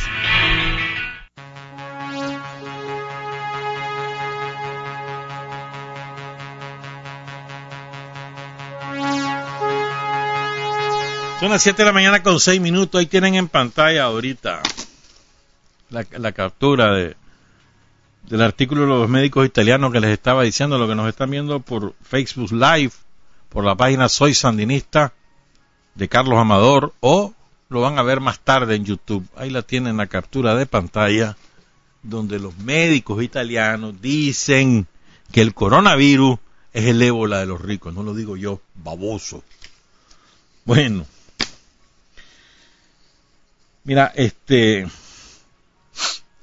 [11.44, 12.98] Son las 7 de la mañana con 6 minutos.
[12.98, 14.62] Ahí tienen en pantalla ahorita
[15.90, 17.16] la, la captura de,
[18.22, 21.60] del artículo de los médicos italianos que les estaba diciendo, lo que nos están viendo
[21.60, 22.92] por Facebook Live,
[23.50, 25.12] por la página Soy Sandinista
[25.94, 27.34] de Carlos Amador, o
[27.68, 29.28] lo van a ver más tarde en YouTube.
[29.36, 31.36] Ahí la tienen la captura de pantalla,
[32.02, 34.86] donde los médicos italianos dicen
[35.30, 36.38] que el coronavirus
[36.72, 37.92] es el ébola de los ricos.
[37.92, 39.44] No lo digo yo, baboso.
[40.64, 41.04] Bueno.
[43.84, 44.86] Mira, este,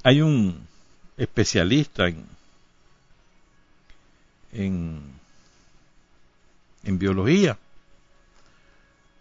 [0.04, 0.68] hay un,
[1.18, 2.26] especialista en,
[6.84, 7.58] en, biología.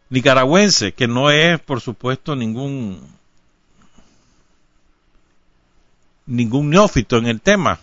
[0.09, 3.19] Nicaragüense, que no es, por supuesto, ningún
[6.27, 7.81] ningún neófito en el tema.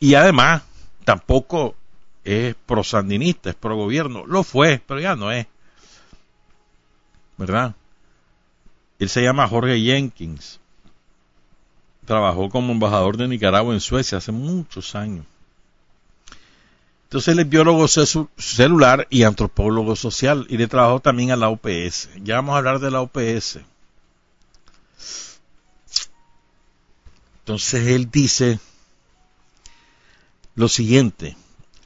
[0.00, 0.62] Y además,
[1.04, 1.74] tampoco
[2.24, 4.26] es prosandinista, es pro gobierno.
[4.26, 5.46] Lo fue, pero ya no es.
[7.36, 7.74] ¿Verdad?
[8.98, 10.60] Él se llama Jorge Jenkins
[12.04, 15.24] trabajó como embajador de Nicaragua en Suecia hace muchos años.
[17.04, 22.10] Entonces él es biólogo celular y antropólogo social y le trabajó también a la OPS.
[22.22, 23.60] Ya vamos a hablar de la OPS.
[27.40, 28.58] Entonces él dice
[30.56, 31.36] lo siguiente.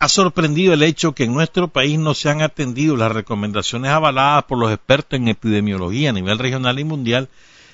[0.01, 4.44] Ha sorprendido el hecho que en nuestro país no se han atendido las recomendaciones avaladas
[4.44, 7.28] por los expertos en epidemiología a nivel regional y mundial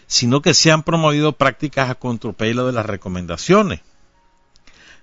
[0.07, 3.81] sino que se han promovido prácticas a contrapelo de las recomendaciones.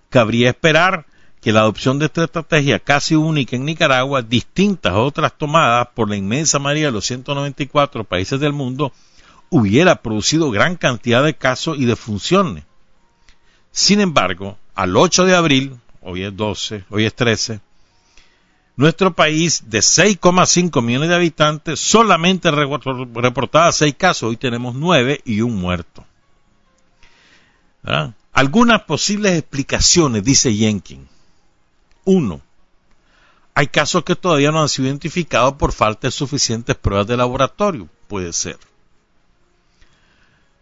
[0.10, 1.06] Cabría esperar
[1.42, 6.10] que la adopción de esta estrategia casi única en Nicaragua, distintas a otras tomadas por
[6.10, 8.92] la inmensa mayoría de los 194 países del mundo,
[9.50, 12.64] hubiera producido gran cantidad de casos y de funciones.
[13.72, 17.62] Sin embargo, al 8 de abril, hoy es 12, hoy es 13,
[18.76, 25.42] nuestro país de 6,5 millones de habitantes solamente reportaba 6 casos, hoy tenemos 9 y
[25.42, 26.06] un muerto.
[28.34, 31.08] Algunas posibles explicaciones, dice Jenkins.
[32.06, 32.42] Uno,
[33.54, 37.90] hay casos que todavía no han sido identificados por falta de suficientes pruebas de laboratorio.
[38.08, 38.58] Puede ser.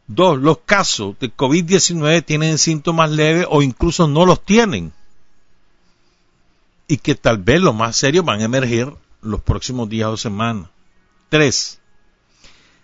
[0.07, 4.91] Dos, los casos de COVID-19 tienen síntomas leves o incluso no los tienen.
[6.89, 10.69] Y que tal vez los más serios van a emerger los próximos días o semanas.
[11.29, 11.79] Tres,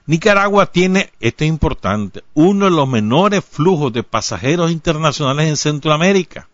[0.07, 6.47] Nicaragua tiene, esto es importante, uno de los menores flujos de pasajeros internacionales en Centroamérica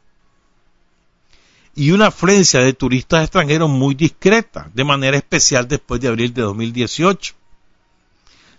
[1.75, 6.41] y una afluencia de turistas extranjeros muy discreta, de manera especial después de abril de
[6.43, 7.33] 2018.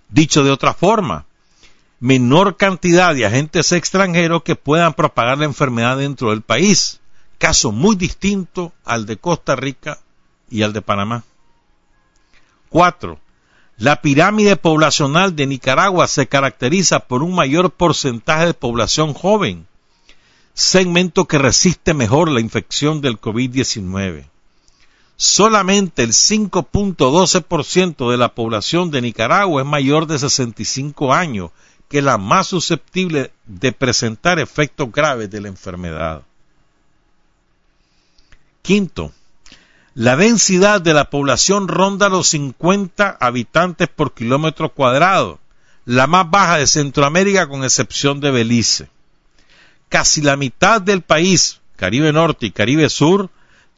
[0.09, 1.26] Dicho de otra forma,
[2.01, 7.01] menor cantidad de agentes extranjeros que puedan propagar la enfermedad dentro del país,
[7.43, 9.99] caso muy distinto al de Costa Rica
[10.49, 11.24] y al de Panamá.
[12.68, 13.18] Cuatro,
[13.78, 19.66] la pirámide poblacional de Nicaragua se caracteriza por un mayor porcentaje de población joven,
[20.55, 24.26] segmento que resiste mejor la infección del COVID-19.
[25.16, 31.51] Solamente el 5.12% de la población de Nicaragua es mayor de 65 años,
[31.88, 36.22] que es la más susceptible de presentar efectos graves de la enfermedad.
[38.62, 39.12] Quinto,
[39.94, 45.40] la densidad de la población ronda los 50 habitantes por kilómetro cuadrado,
[45.84, 48.88] la más baja de Centroamérica con excepción de Belice
[49.92, 53.28] casi la mitad del país, Caribe Norte y Caribe Sur,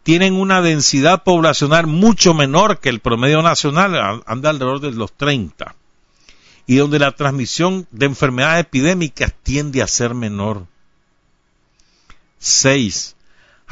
[0.05, 5.74] tienen una densidad poblacional mucho menor que el promedio nacional, anda alrededor de los 30,
[6.68, 10.68] y donde la transmisión de enfermedades epidémicas tiende a ser menor.
[12.39, 13.14] 6.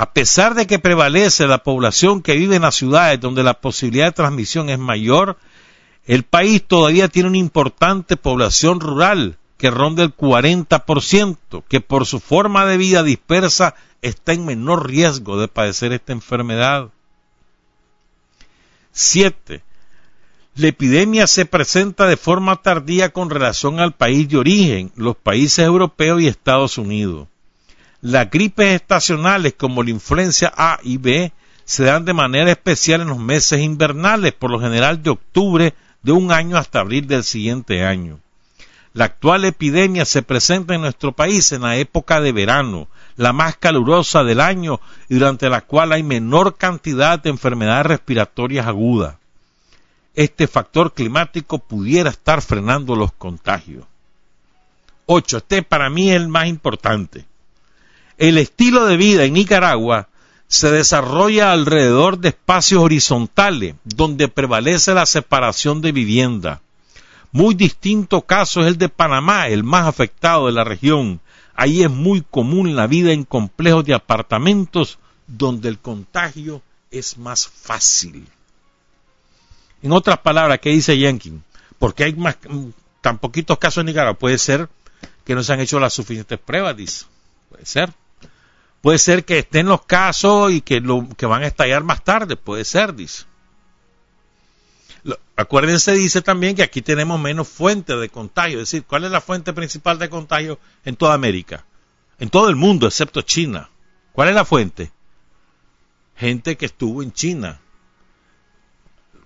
[0.02, 4.06] A pesar de que prevalece la población que vive en las ciudades donde la posibilidad
[4.06, 5.38] de transmisión es mayor,
[6.06, 12.18] el país todavía tiene una importante población rural que ronda el 40%, que por su
[12.18, 16.88] forma de vida dispersa está en menor riesgo de padecer esta enfermedad.
[18.90, 19.62] 7.
[20.56, 25.60] La epidemia se presenta de forma tardía con relación al país de origen, los países
[25.60, 27.28] europeos y Estados Unidos.
[28.02, 31.32] Las gripes estacionales como la influencia A y B
[31.64, 36.10] se dan de manera especial en los meses invernales, por lo general de octubre de
[36.10, 38.18] un año hasta abril del siguiente año.
[38.92, 43.56] La actual epidemia se presenta en nuestro país en la época de verano, la más
[43.56, 49.14] calurosa del año y durante la cual hay menor cantidad de enfermedades respiratorias agudas.
[50.16, 53.84] Este factor climático pudiera estar frenando los contagios.
[55.06, 55.36] 8.
[55.36, 57.26] Este para mí es el más importante.
[58.22, 60.08] El estilo de vida en Nicaragua
[60.46, 66.60] se desarrolla alrededor de espacios horizontales donde prevalece la separación de vivienda
[67.32, 71.20] muy distinto caso es el de Panamá, el más afectado de la región.
[71.54, 76.60] Ahí es muy común la vida en complejos de apartamentos donde el contagio
[76.90, 78.26] es más fácil.
[79.82, 81.42] En otras palabras, ¿qué dice Jenkins?
[81.78, 82.36] Porque hay más,
[83.00, 84.18] tan poquitos casos en Nicaragua?
[84.18, 84.68] Puede ser
[85.24, 87.06] que no se han hecho las suficientes pruebas, dice.
[87.48, 87.92] Puede ser.
[88.82, 92.36] Puede ser que estén los casos y que, lo, que van a estallar más tarde.
[92.36, 93.24] Puede ser, dice.
[95.36, 98.58] Acuérdense, dice también que aquí tenemos menos fuentes de contagio.
[98.58, 101.64] Es decir, ¿cuál es la fuente principal de contagio en toda América?
[102.18, 103.70] En todo el mundo, excepto China.
[104.12, 104.92] ¿Cuál es la fuente?
[106.16, 107.60] Gente que estuvo en China.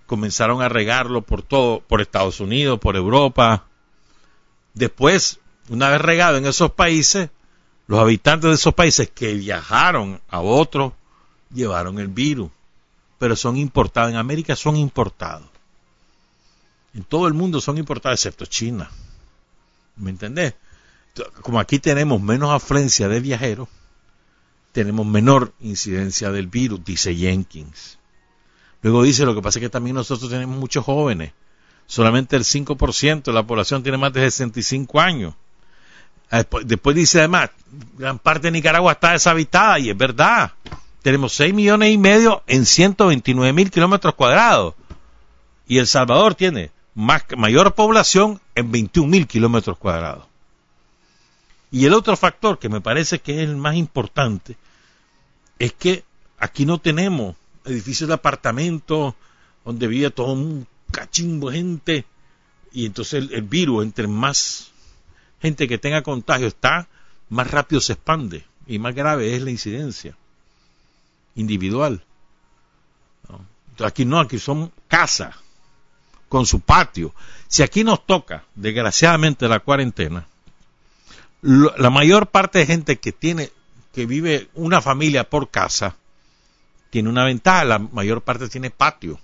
[0.05, 3.65] Comenzaron a regarlo por todo, por Estados Unidos, por Europa.
[4.73, 5.39] Después,
[5.69, 7.29] una vez regado en esos países,
[7.87, 10.93] los habitantes de esos países que viajaron a otros
[11.53, 12.51] llevaron el virus.
[13.17, 14.11] Pero son importados.
[14.11, 15.45] En América son importados
[16.97, 18.89] en todo el mundo son importadas, excepto China.
[19.97, 20.55] ¿Me entendés?
[21.41, 23.69] Como aquí tenemos menos afluencia de viajeros,
[24.71, 27.99] tenemos menor incidencia del virus, dice Jenkins.
[28.81, 31.33] Luego dice, lo que pasa es que también nosotros tenemos muchos jóvenes.
[31.85, 35.35] Solamente el 5% de la población tiene más de 65 años.
[36.29, 37.51] Ah, después, dice además,
[37.97, 40.51] gran parte de Nicaragua está deshabitada y es verdad.
[41.01, 44.75] Tenemos 6 millones y medio en 129 mil kilómetros cuadrados.
[45.67, 50.25] Y El Salvador tiene mayor población en 21 mil kilómetros cuadrados.
[51.71, 54.57] Y el otro factor que me parece que es el más importante
[55.59, 56.03] es que
[56.39, 59.13] aquí no tenemos edificios de apartamentos
[59.65, 62.05] donde vive todo un cachimbo de gente
[62.71, 64.71] y entonces el, el virus, entre más
[65.41, 66.87] gente que tenga contagio está,
[67.29, 70.15] más rápido se expande y más grave es la incidencia
[71.35, 72.03] individual.
[73.83, 75.35] aquí no, aquí son casas
[76.29, 77.13] con su patio.
[77.47, 80.27] Si aquí nos toca, desgraciadamente, la cuarentena,
[81.41, 83.51] la mayor parte de gente que tiene,
[83.93, 85.95] que vive una familia por casa,
[86.89, 89.19] tiene una ventaja, la mayor parte tiene patio.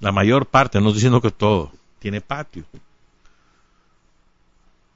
[0.00, 2.64] La mayor parte, no estoy diciendo que todo, tiene patio.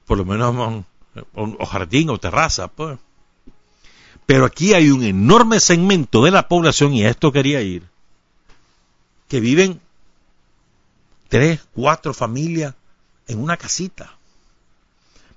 [0.07, 0.83] Por lo menos
[1.33, 2.97] o, jardín o terraza, pues.
[4.25, 7.83] Pero aquí hay un enorme segmento de la población, y a esto quería ir,
[9.27, 9.79] que viven
[11.27, 12.73] tres, cuatro familias
[13.27, 14.15] en una casita.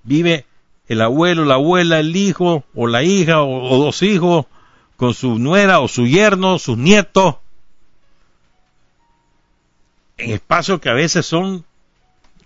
[0.03, 0.47] Vive
[0.89, 4.47] el abuelo, la abuela, el hijo o la hija o, o dos hijos
[4.97, 7.37] con su nuera o su yerno, sus nietos,
[10.17, 11.65] en espacios que a veces son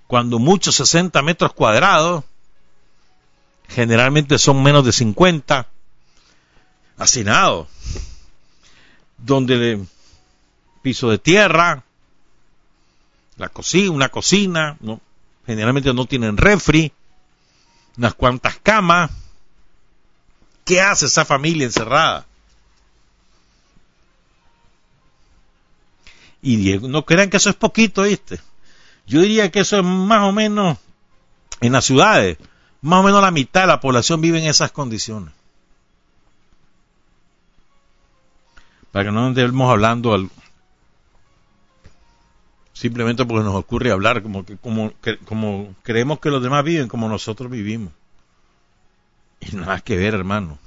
[0.07, 2.25] cuando muchos 60 metros cuadrados,
[3.69, 5.69] generalmente son menos de 50,
[6.99, 7.69] hacinados,
[9.19, 9.85] donde de
[10.83, 11.83] piso de tierra,
[13.37, 15.01] la cocina, una cocina, ¿no?
[15.47, 16.93] generalmente no tienen refri,
[17.97, 19.11] unas cuantas camas.
[20.65, 22.27] ¿Qué hace esa familia encerrada?
[26.41, 28.41] Y no crean que eso es poquito, ¿viste?
[29.07, 30.79] Yo diría que eso es más o menos
[31.61, 32.39] en las ciudades,
[32.81, 35.33] más o menos la mitad de la población vive en esas condiciones.
[38.93, 40.31] Para que no estemos hablando al,
[42.73, 44.93] simplemente porque nos ocurre hablar como como,
[45.25, 47.93] como creemos que los demás viven como nosotros vivimos.
[49.41, 50.59] Y nada que ver, hermano.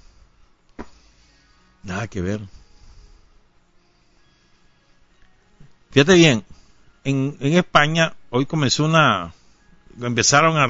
[1.83, 2.41] Nada que ver.
[5.91, 6.43] Fíjate bien,
[7.07, 9.33] en, en España hoy comenzó una,
[10.01, 10.67] empezaron a,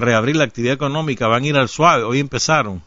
[0.00, 2.82] reabrir la actividad económica, van a ir al suave, hoy empezaron.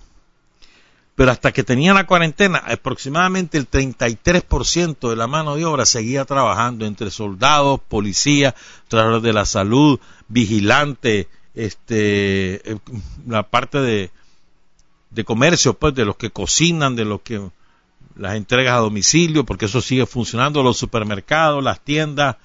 [1.15, 6.25] Pero hasta que tenían la cuarentena, aproximadamente el 33% de la mano de obra seguía
[6.25, 8.55] trabajando entre soldados, policías,
[8.87, 12.77] trabajadores de la salud, vigilantes, este, eh,
[13.27, 14.11] la parte de,
[15.11, 17.49] de comercio, pues, de los que cocinan, de los que
[18.17, 22.37] las entregas a domicilio, porque eso sigue funcionando, los supermercados, las tiendas,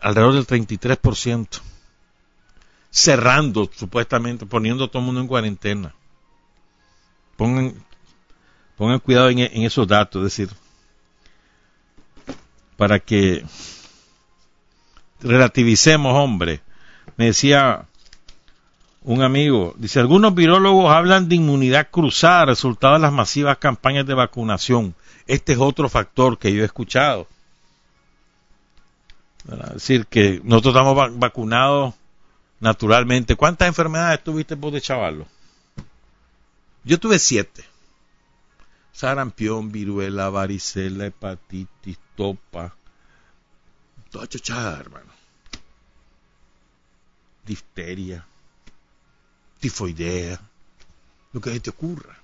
[0.00, 1.60] alrededor del 33%,
[2.90, 5.94] cerrando supuestamente, poniendo a todo el mundo en cuarentena.
[7.36, 7.74] Pongan,
[8.76, 10.56] pongan cuidado en, en esos datos, es decir,
[12.76, 13.44] para que
[15.20, 16.60] relativicemos, hombre.
[17.16, 17.86] Me decía
[19.08, 24.12] un amigo, dice, algunos virólogos hablan de inmunidad cruzada, resultado de las masivas campañas de
[24.12, 24.94] vacunación.
[25.26, 27.26] Este es otro factor que yo he escuchado.
[29.50, 31.94] Es decir, que nosotros estamos vacunados
[32.60, 33.34] naturalmente.
[33.34, 35.26] ¿Cuántas enfermedades tuviste vos de chavalo?
[36.84, 37.64] Yo tuve siete.
[38.92, 42.74] Sarampión, viruela, varicela, hepatitis, topa.
[44.10, 45.10] Toda chochada, hermano.
[47.46, 48.26] Difteria
[49.60, 50.40] tifoidea,
[51.32, 52.16] lo que te ocurra.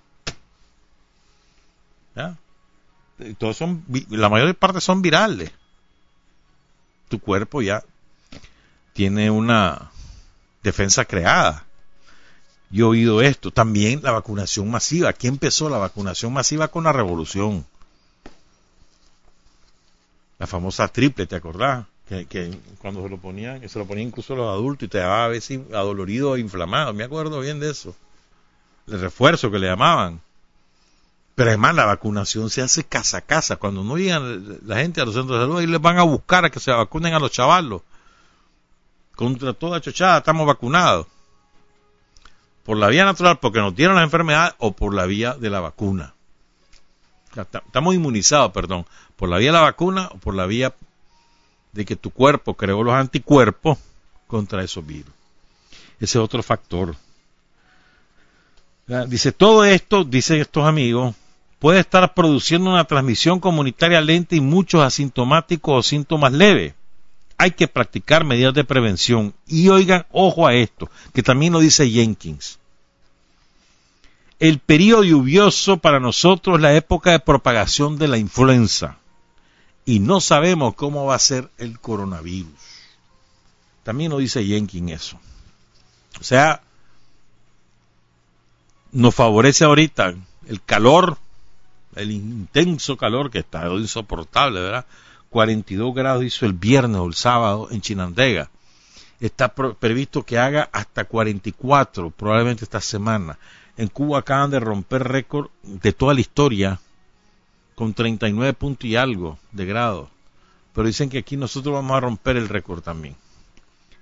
[3.38, 5.50] Todos son, la mayor parte son virales.
[7.08, 7.82] Tu cuerpo ya
[8.92, 9.90] tiene una
[10.62, 11.64] defensa creada.
[12.70, 13.50] Yo he oído esto.
[13.50, 15.10] También la vacunación masiva.
[15.10, 17.66] Aquí empezó la vacunación masiva con la revolución.
[20.38, 21.86] La famosa triple, ¿te acordás?
[22.08, 25.28] Que, cuando se lo ponían, se lo ponían incluso los adultos y te daba a
[25.28, 27.94] veces adolorido e inflamado, me acuerdo bien de eso,
[28.86, 30.20] el refuerzo que le llamaban.
[31.34, 35.04] Pero además la vacunación se hace casa a casa, cuando no llegan la gente a
[35.04, 37.32] los centros de salud, y les van a buscar a que se vacunen a los
[37.32, 37.82] chavalos.
[39.16, 41.06] Contra toda chochada estamos vacunados.
[42.62, 45.60] Por la vía natural, porque nos dieron la enfermedad, o por la vía de la
[45.60, 46.14] vacuna.
[47.36, 48.86] Estamos inmunizados, perdón,
[49.16, 50.72] por la vía de la vacuna o por la vía
[51.74, 53.78] de que tu cuerpo creó los anticuerpos
[54.26, 55.12] contra esos virus.
[56.00, 56.94] Ese es otro factor.
[59.08, 61.14] Dice, todo esto, dicen estos amigos,
[61.58, 66.74] puede estar produciendo una transmisión comunitaria lenta y muchos asintomáticos o síntomas leves.
[67.38, 69.34] Hay que practicar medidas de prevención.
[69.46, 72.58] Y oigan, ojo a esto, que también lo dice Jenkins.
[74.38, 78.98] El periodo lluvioso para nosotros es la época de propagación de la influenza
[79.84, 82.52] y no sabemos cómo va a ser el coronavirus.
[83.82, 85.20] También lo dice Jenkins eso.
[86.20, 86.62] O sea,
[88.92, 90.14] nos favorece ahorita
[90.46, 91.18] el calor,
[91.96, 94.86] el intenso calor que está insoportable, ¿verdad?
[95.30, 98.50] 42 grados hizo el viernes o el sábado en Chinandega.
[99.20, 103.38] Está previsto que haga hasta 44 probablemente esta semana.
[103.76, 106.80] En Cuba acaban de romper récord de toda la historia
[107.74, 110.08] con 39 puntos y algo de grados.
[110.72, 113.16] Pero dicen que aquí nosotros vamos a romper el récord también.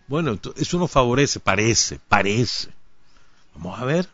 [0.09, 2.71] Bueno, eso nos favorece, parece, parece.
[3.55, 4.09] Vamos a ver.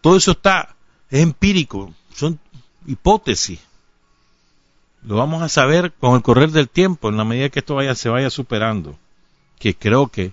[0.00, 0.74] Todo eso está,
[1.10, 2.38] es empírico, son
[2.86, 3.60] hipótesis.
[5.02, 7.94] Lo vamos a saber con el correr del tiempo, en la medida que esto vaya,
[7.94, 8.96] se vaya superando.
[9.58, 10.32] Que creo que,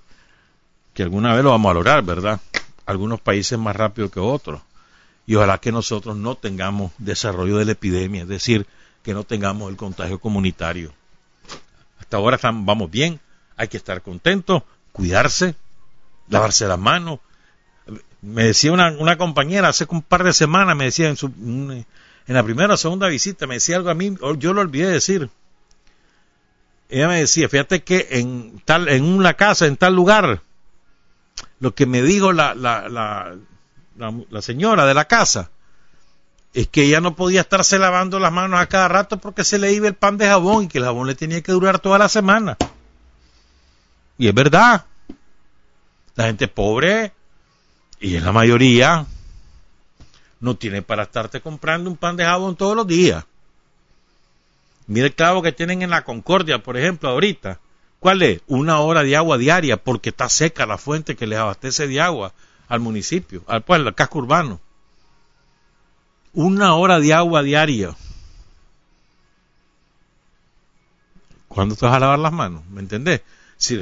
[0.94, 2.42] que alguna vez lo vamos a lograr, ¿verdad?
[2.86, 4.62] Algunos países más rápido que otros.
[5.26, 8.66] Y ojalá que nosotros no tengamos desarrollo de la epidemia, es decir,
[9.04, 10.94] que no tengamos el contagio comunitario.
[12.00, 13.20] Hasta ahora estamos, vamos bien,
[13.56, 15.56] hay que estar contentos, cuidarse,
[16.30, 17.20] lavarse las manos.
[18.22, 21.86] Me decía una, una compañera hace un par de semanas, me decía en, su, en
[22.28, 25.30] la primera o segunda visita, me decía algo a mí, yo lo olvidé decir.
[26.90, 30.42] Ella me decía, fíjate que en tal, en una casa, en tal lugar,
[31.60, 33.36] lo que me dijo la, la, la,
[33.96, 35.52] la señora de la casa,
[36.54, 39.72] es que ella no podía estarse lavando las manos a cada rato porque se le
[39.72, 42.10] iba el pan de jabón y que el jabón le tenía que durar toda la
[42.10, 42.58] semana.
[44.18, 44.86] Y es verdad.
[46.16, 47.14] La gente pobre,
[48.02, 49.06] y es la mayoría,
[50.42, 53.24] no tiene para estarte comprando un pan de jabón todos los días.
[54.88, 57.60] Mira el clavo que tienen en la Concordia, por ejemplo, ahorita.
[58.00, 58.42] ¿Cuál es?
[58.48, 62.34] Una hora de agua diaria porque está seca la fuente que les abastece de agua
[62.72, 64.60] al municipio, al pueblo, al casco urbano
[66.34, 67.96] una hora de agua diaria.
[71.48, 72.64] ¿Cuándo te vas a lavar las manos?
[72.70, 73.22] ¿Me entendés?
[73.58, 73.82] Si,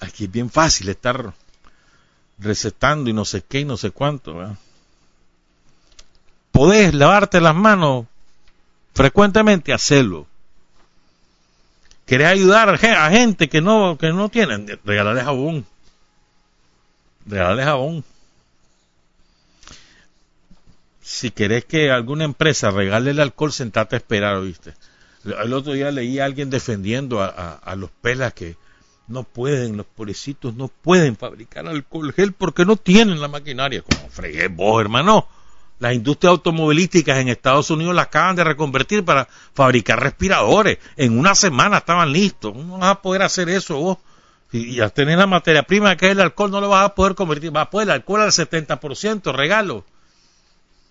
[0.00, 1.32] aquí es bien fácil estar
[2.38, 4.34] recetando y no sé qué y no sé cuánto.
[4.34, 4.56] ¿verdad?
[6.52, 8.06] Podés lavarte las manos
[8.92, 10.26] frecuentemente, hacerlo.
[12.04, 14.66] ¿Querés ayudar a gente que no, que no tienen?
[14.84, 15.64] Regalarle jabón.
[17.26, 18.04] Regalarle jabón
[21.10, 24.74] si querés que alguna empresa regale el alcohol, sentate a esperar, ¿oíste?
[25.24, 28.56] El otro día leí a alguien defendiendo a, los pelas que
[29.08, 33.82] no pueden, los pobrecitos no pueden fabricar alcohol gel porque no tienen la maquinaria.
[33.82, 35.26] Como fregué vos, hermano.
[35.80, 40.78] Las industrias automovilísticas en Estados Unidos las acaban de reconvertir para fabricar respiradores.
[40.96, 42.54] En una semana estaban listos.
[42.54, 43.98] No vas a poder hacer eso vos.
[44.52, 47.14] Y ya tenés la materia prima que es el alcohol, no lo vas a poder
[47.14, 47.50] convertir.
[47.50, 49.84] Vas a poder el alcohol al 70%, regalo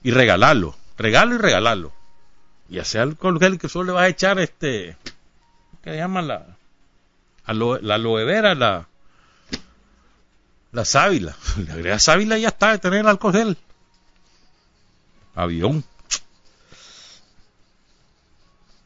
[0.01, 0.75] y regalarlo.
[0.97, 1.91] Regalo y regalarlo.
[2.69, 4.97] Y hacer alcohol gel que solo le vas a echar este.
[5.83, 6.45] ¿Qué llaman la.
[7.45, 8.87] la aloe vera, la.
[10.71, 11.35] La sábila.
[11.65, 13.57] Le agregas sábila y ya está de tener alcohol gel.
[15.35, 15.83] Avión.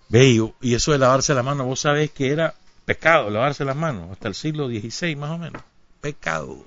[0.07, 0.53] Bello.
[0.61, 2.55] Y eso de lavarse la mano, vos sabés que era
[2.86, 4.11] pecado lavarse las manos.
[4.11, 5.61] Hasta el siglo XVI más o menos.
[6.01, 6.65] Pecado.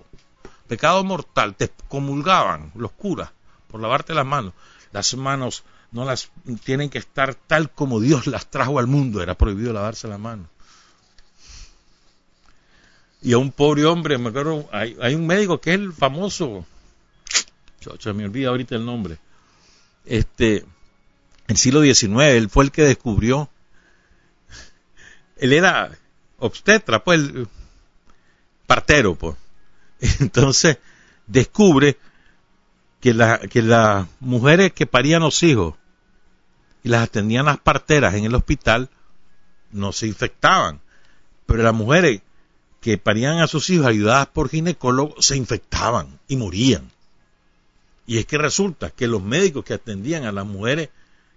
[0.67, 1.55] Pecado mortal.
[1.55, 3.31] Te comulgaban los curas
[3.69, 4.53] por lavarte las manos.
[4.93, 6.31] Las manos no las
[6.65, 9.23] tienen que estar tal como Dios las trajo al mundo.
[9.23, 10.49] Era prohibido lavarse las manos.
[13.23, 16.65] Y a un pobre hombre, me acuerdo, hay, un médico que es el famoso,
[17.99, 19.19] se me olvida ahorita el nombre,
[20.05, 20.65] este,
[21.49, 23.51] el siglo XIX, él fue el que descubrió,
[25.39, 25.91] él era
[26.39, 27.21] obstetra, pues,
[28.67, 29.37] partero, pues.
[30.21, 30.79] Entonces,
[31.27, 31.97] descubre
[33.01, 33.15] que,
[33.51, 35.75] que las mujeres que parían los hijos
[36.83, 38.91] y las atendían las parteras en el hospital
[39.73, 40.81] no se infectaban,
[41.47, 42.23] pero las mujeres
[42.81, 46.91] que parían a sus hijos ayudadas por ginecólogos se infectaban y morían.
[48.07, 50.91] Y es que resulta que los médicos que atendían a las mujeres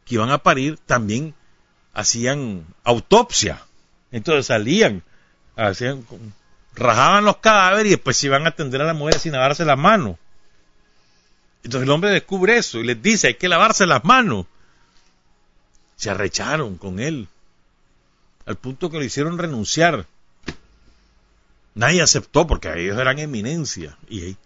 [0.05, 1.33] que iban a parir también
[1.93, 3.65] hacían autopsia.
[4.12, 5.03] Entonces salían,
[5.55, 6.05] hacían,
[6.76, 9.78] rajaban los cadáveres y después se iban a atender a las mujeres sin lavarse las
[9.78, 10.18] manos.
[11.64, 14.45] Entonces el hombre descubre eso y les dice, hay que lavarse las manos.
[15.95, 17.28] Se arrecharon con él,
[18.45, 20.07] al punto que lo hicieron renunciar.
[21.76, 23.97] Nadie aceptó porque ellos eran eminencia.
[24.10, 24.38] Y,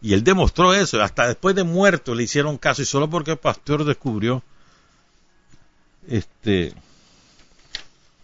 [0.00, 1.02] y él demostró eso.
[1.02, 4.42] Hasta después de muerto le hicieron caso y solo porque el pastor descubrió
[6.06, 6.74] este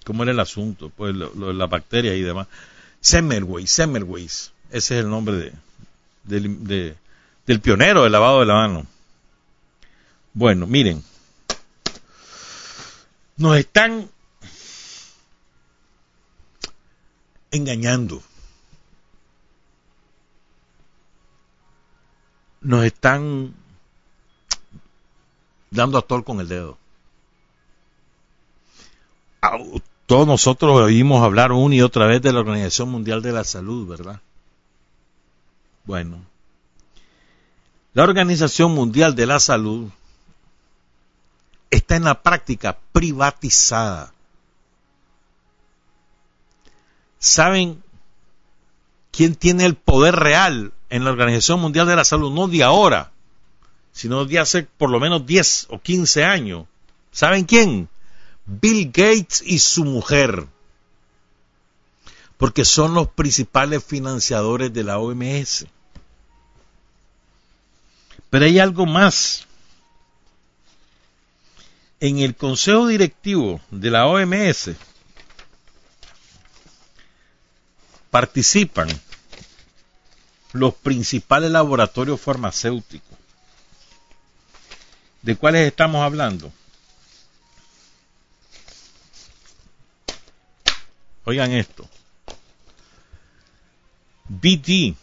[0.04, 2.46] cómo era el asunto, pues lo, de la bacteria y demás.
[3.00, 5.52] Semmelweis, Semmelweis, ese es el nombre
[6.24, 6.96] de, de
[7.46, 8.86] del pionero del lavado de la mano.
[10.32, 11.04] Bueno, miren,
[13.36, 14.10] nos están
[17.50, 18.22] engañando.
[22.60, 23.54] Nos están
[25.70, 26.78] dando a tol con el dedo.
[30.06, 33.88] Todos nosotros oímos hablar una y otra vez de la Organización Mundial de la Salud,
[33.88, 34.20] ¿verdad?
[35.84, 36.22] Bueno,
[37.94, 39.88] la Organización Mundial de la Salud
[41.70, 44.12] está en la práctica privatizada.
[47.18, 47.82] ¿Saben
[49.10, 52.32] quién tiene el poder real en la Organización Mundial de la Salud?
[52.32, 53.12] No de ahora,
[53.92, 56.66] sino de hace por lo menos 10 o 15 años.
[57.12, 57.88] ¿Saben quién?
[58.46, 60.46] Bill Gates y su mujer.
[62.36, 65.66] Porque son los principales financiadores de la OMS.
[68.30, 69.46] Pero hay algo más.
[72.00, 74.72] En el consejo directivo de la OMS
[78.10, 78.88] participan
[80.52, 83.18] los principales laboratorios farmacéuticos.
[85.22, 86.52] ¿De cuáles estamos hablando?
[91.24, 91.88] Oigan esto.
[94.28, 94.94] BT,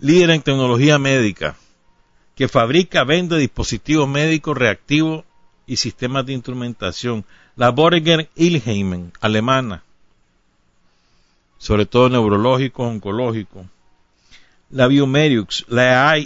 [0.00, 1.56] líder en tecnología médica,
[2.34, 5.24] que fabrica, vende dispositivos médicos reactivos
[5.66, 7.24] y sistemas de instrumentación.
[7.56, 9.82] La Boehringer Ingelheim, alemana,
[11.58, 13.66] sobre todo neurológico, oncológico.
[14.70, 16.16] La Biomeriux, la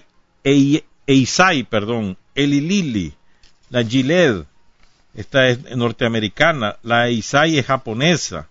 [0.45, 3.15] EISAI, perdón, Eli Lilly,
[3.71, 4.45] la Gilead,
[5.15, 8.49] esta es norteamericana, la EISAI es japonesa,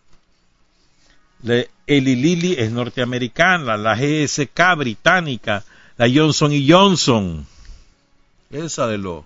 [1.44, 5.64] la Lilly es norteamericana, la GSK británica,
[5.98, 7.46] la Johnson Johnson,
[8.50, 9.26] esa de lo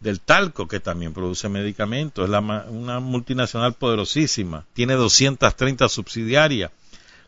[0.00, 2.34] del talco que también produce medicamentos, es
[2.70, 6.70] una multinacional poderosísima, tiene 230 subsidiarias.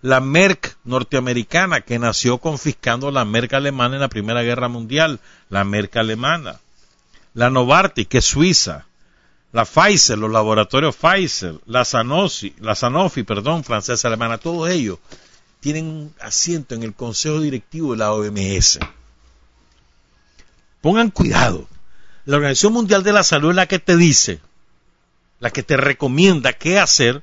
[0.01, 5.63] La Merck norteamericana que nació confiscando la Merck alemana en la Primera Guerra Mundial, la
[5.63, 6.59] Merck alemana.
[7.35, 8.87] La Novartis que es suiza,
[9.53, 14.99] la Pfizer, los laboratorios Pfizer, la Sanofi, la Sanofi, perdón, francesa alemana, todos ellos
[15.61, 18.81] tienen asiento en el consejo directivo de la OMS.
[20.81, 21.69] Pongan cuidado.
[22.25, 24.41] La Organización Mundial de la Salud es la que te dice,
[25.39, 27.23] la que te recomienda qué hacer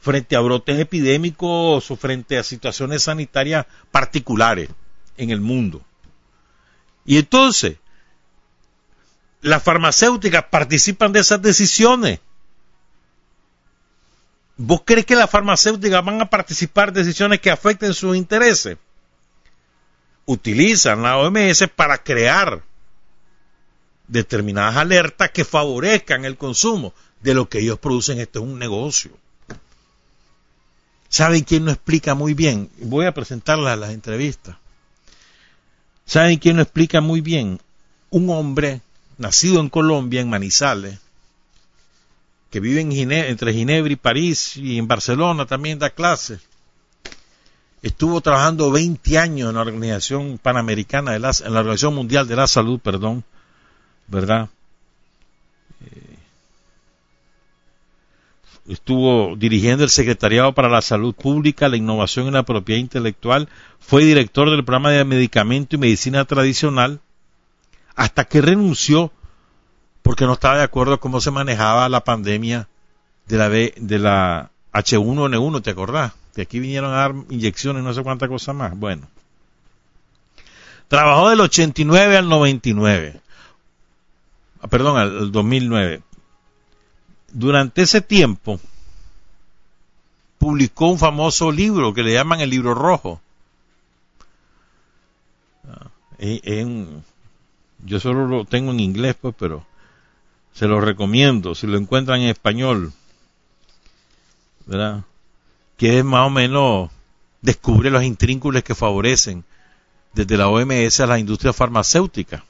[0.00, 4.70] frente a brotes epidémicos o frente a situaciones sanitarias particulares
[5.16, 5.82] en el mundo.
[7.04, 7.76] Y entonces,
[9.42, 12.20] las farmacéuticas participan de esas decisiones.
[14.56, 18.76] ¿Vos crees que las farmacéuticas van a participar de decisiones que afecten sus intereses?
[20.26, 22.62] Utilizan la OMS para crear
[24.06, 28.18] determinadas alertas que favorezcan el consumo de lo que ellos producen.
[28.18, 29.12] Esto es un negocio.
[31.08, 32.70] ¿Saben quién lo explica muy bien?
[32.82, 34.56] Voy a presentarla a las entrevistas.
[36.04, 37.60] ¿Saben quién lo explica muy bien?
[38.10, 38.82] Un hombre
[39.20, 40.98] nacido en Colombia, en Manizales,
[42.50, 46.40] que vive en entre Ginebra y París y en Barcelona también da clases.
[47.82, 52.36] Estuvo trabajando 20 años en la Organización Panamericana de la, en la Organización Mundial de
[52.36, 53.22] la Salud, perdón,
[54.06, 54.48] ¿verdad?
[55.84, 56.16] Eh,
[58.68, 63.50] estuvo dirigiendo el Secretariado para la Salud Pública, la Innovación y la Propiedad Intelectual,
[63.80, 67.00] fue director del programa de medicamento y medicina tradicional,
[67.96, 69.12] hasta que renunció
[70.02, 72.68] porque no estaba de acuerdo cómo se manejaba la pandemia
[73.26, 76.12] de la, de la H1N1, ¿te acordás?
[76.34, 78.76] Que aquí vinieron a dar inyecciones, no sé cuántas cosas más.
[78.76, 79.08] Bueno.
[80.88, 83.20] Trabajó del 89 al 99.
[84.62, 86.02] Ah, perdón, al 2009.
[87.32, 88.60] Durante ese tiempo
[90.38, 93.20] publicó un famoso libro que le llaman el libro rojo.
[95.68, 95.86] Ah,
[97.84, 99.66] yo solo lo tengo en inglés, pues, pero
[100.52, 102.92] se lo recomiendo si lo encuentran en español,
[104.66, 105.04] ¿verdad?
[105.76, 106.90] Que es más o menos
[107.40, 109.44] descubre los intrínculos que favorecen
[110.12, 112.44] desde la OMS a la industria farmacéutica.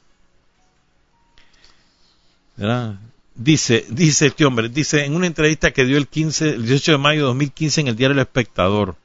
[3.34, 6.98] Dice, dice este hombre, dice en una entrevista que dio el 15, el 18 de
[6.98, 8.96] mayo de 2015 en el diario El Espectador.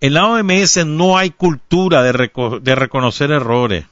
[0.00, 2.30] En la OMS no hay cultura de,
[2.60, 3.86] de reconocer errores.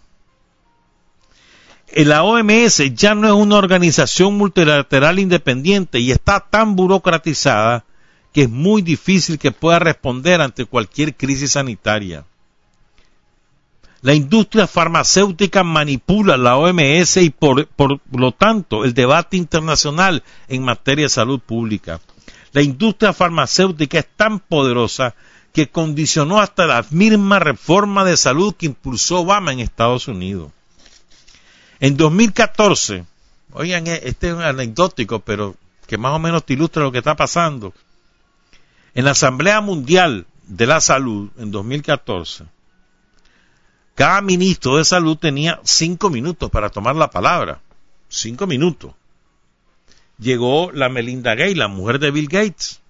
[1.93, 7.85] En la OMS ya no es una organización multilateral independiente y está tan burocratizada
[8.33, 12.25] que es muy difícil que pueda responder ante cualquier crisis sanitaria.
[14.03, 17.69] La industria farmacéutica manipula la OMS y por,
[18.13, 22.01] lo tanto el debate internacional en materia de salud pública.
[22.53, 25.17] La industria farmacéutica es tan poderosa
[25.53, 30.53] que condicionó hasta la misma reforma de salud que impulsó Obama en Estados Unidos.
[31.81, 33.07] En 2014,
[33.53, 35.57] oigan, eh, este es un anecdótico, pero
[35.87, 37.73] que más o menos te ilustra lo que está pasando.
[38.95, 42.45] En la Asamblea Mundial de la Salud, en 2014,
[43.95, 47.61] cada ministro de salud tenía cinco minutos para tomar la palabra.
[48.09, 48.93] Cinco minutos.
[50.19, 52.83] Llegó la Melinda Gates, la mujer de Bill Gates.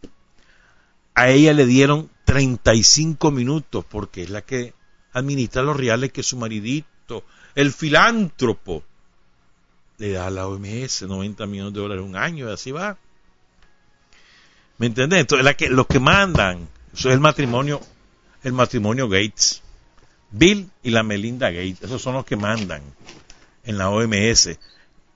[1.14, 4.74] A ella le dieron 35 minutos porque es la que
[5.12, 7.24] administra los reales que su maridito,
[7.54, 8.82] el filántropo,
[9.98, 12.96] le da a la OMS 90 millones de dólares un año y así va.
[14.78, 15.20] ¿Me entendés?
[15.20, 17.80] Entonces, que, los que mandan, eso es el matrimonio,
[18.42, 19.62] el matrimonio Gates.
[20.30, 22.82] Bill y la Melinda Gates, esos son los que mandan
[23.64, 24.58] en la OMS.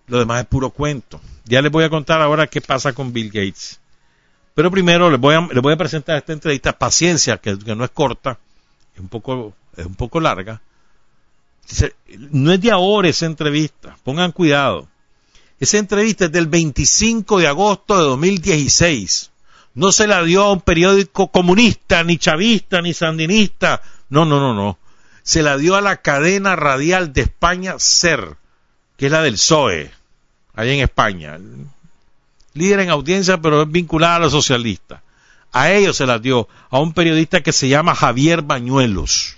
[0.06, 1.20] Lo demás es puro cuento.
[1.44, 3.80] Ya les voy a contar ahora qué pasa con Bill Gates.
[4.54, 7.90] Pero primero les voy a, les voy a presentar esta entrevista, paciencia, que, no es
[7.90, 8.38] corta,
[8.94, 10.60] es un poco, es un poco larga.
[12.30, 14.88] No es de ahora esa entrevista, pongan cuidado.
[15.60, 19.30] Esa entrevista es del 25 de agosto de 2016.
[19.74, 23.82] No se la dio a un periódico comunista, ni chavista, ni sandinista.
[24.08, 24.78] No, no, no, no.
[25.22, 28.36] Se la dio a la cadena radial de España SER,
[28.96, 29.90] que es la del PSOE,
[30.54, 31.38] ahí en España
[32.54, 35.02] líder en audiencia, pero es vinculada a los socialistas.
[35.52, 39.36] A ellos se las dio, a un periodista que se llama Javier Bañuelos.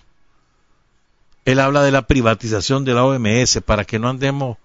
[1.47, 4.59] Él habla de la privatización de la OMS para que no andemos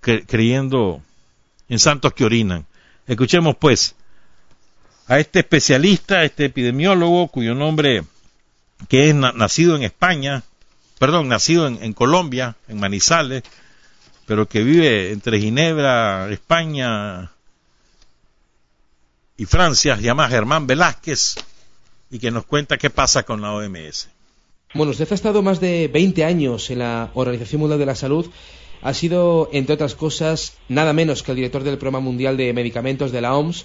[0.00, 1.02] creyendo
[1.70, 2.66] en santos que orinan.
[3.06, 3.94] Escuchemos pues
[5.06, 8.04] a este especialista, este epidemiólogo, cuyo nombre,
[8.88, 10.42] que es nacido en España,
[10.98, 13.42] perdón, nacido en Colombia, en Manizales,
[14.26, 17.32] pero que vive entre Ginebra, España
[19.38, 21.36] y Francia, se llama Germán Velázquez,
[22.10, 24.10] y que nos cuenta qué pasa con la OMS.
[24.74, 28.26] Bueno, usted ha estado más de 20 años en la Organización Mundial de la Salud.
[28.82, 33.10] Ha sido, entre otras cosas, nada menos que el director del Programa Mundial de Medicamentos
[33.10, 33.64] de la OMS.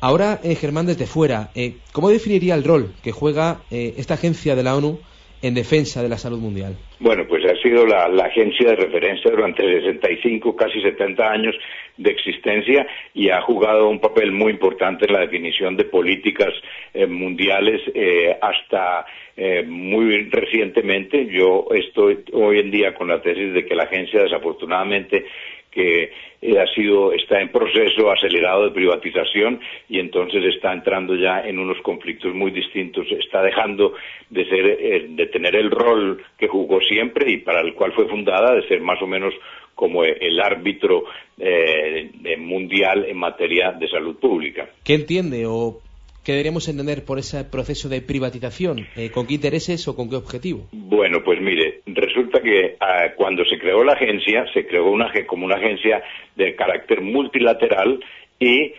[0.00, 4.54] Ahora, eh, Germán, desde fuera, eh, ¿cómo definiría el rol que juega eh, esta agencia
[4.54, 5.00] de la ONU
[5.42, 6.76] en defensa de la salud mundial?
[6.98, 11.54] Bueno, pues ha sido la, agencia de referencia durante 65, casi 70 años
[11.96, 16.52] de existencia y ha jugado un papel muy importante en la definición de políticas
[16.94, 19.06] eh, mundiales eh, hasta
[19.36, 21.26] eh, muy recientemente.
[21.26, 25.26] Yo estoy hoy en día con la tesis de que la agencia desafortunadamente
[25.76, 26.10] que
[26.40, 29.60] eh, ha sido, está en proceso acelerado de privatización
[29.90, 33.92] y entonces está entrando ya en unos conflictos muy distintos, está dejando
[34.30, 38.08] de ser, eh, de tener el rol que jugó siempre y para el cual fue
[38.08, 39.34] fundada, de ser más o menos
[39.74, 41.04] como el árbitro
[41.38, 44.70] eh, mundial en materia de salud pública.
[44.82, 45.82] ¿Qué entiende o
[46.26, 48.88] ¿Qué deberíamos entender por ese proceso de privatización?
[48.96, 50.66] Eh, ¿Con qué intereses o con qué objetivo?
[50.72, 51.82] Bueno, pues mire,
[52.40, 56.02] que ah, cuando se creó la agencia, se creó una, como una agencia
[56.34, 58.00] de carácter multilateral
[58.38, 58.72] y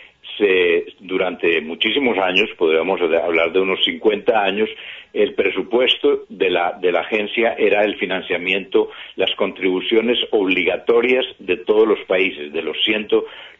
[1.00, 4.70] durante muchísimos años, podríamos hablar de unos 50 años,
[5.14, 11.88] el presupuesto de la, de la agencia era el financiamiento, las contribuciones obligatorias de todos
[11.88, 13.08] los países, de los 100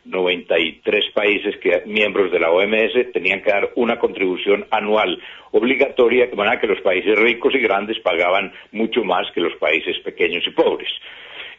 [0.08, 5.20] 93 países que, miembros de la OMS tenían que dar una contribución anual
[5.52, 9.98] obligatoria, de manera que los países ricos y grandes pagaban mucho más que los países
[10.00, 10.90] pequeños y pobres.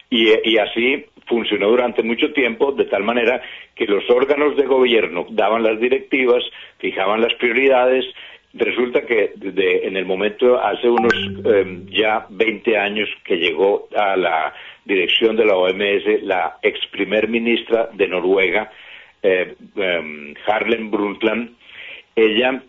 [0.09, 3.41] Y, así funcionó durante mucho tiempo, de tal manera
[3.75, 6.43] que los órganos de gobierno daban las directivas,
[6.79, 8.05] fijaban las prioridades.
[8.51, 11.13] Resulta que en el momento, hace unos
[11.45, 14.53] eh, ya 20 años que llegó a la
[14.83, 18.71] dirección de la OMS la ex primer ministra de Noruega,
[19.21, 21.51] eh, em, Harlem Brundtland.
[22.15, 22.63] Ella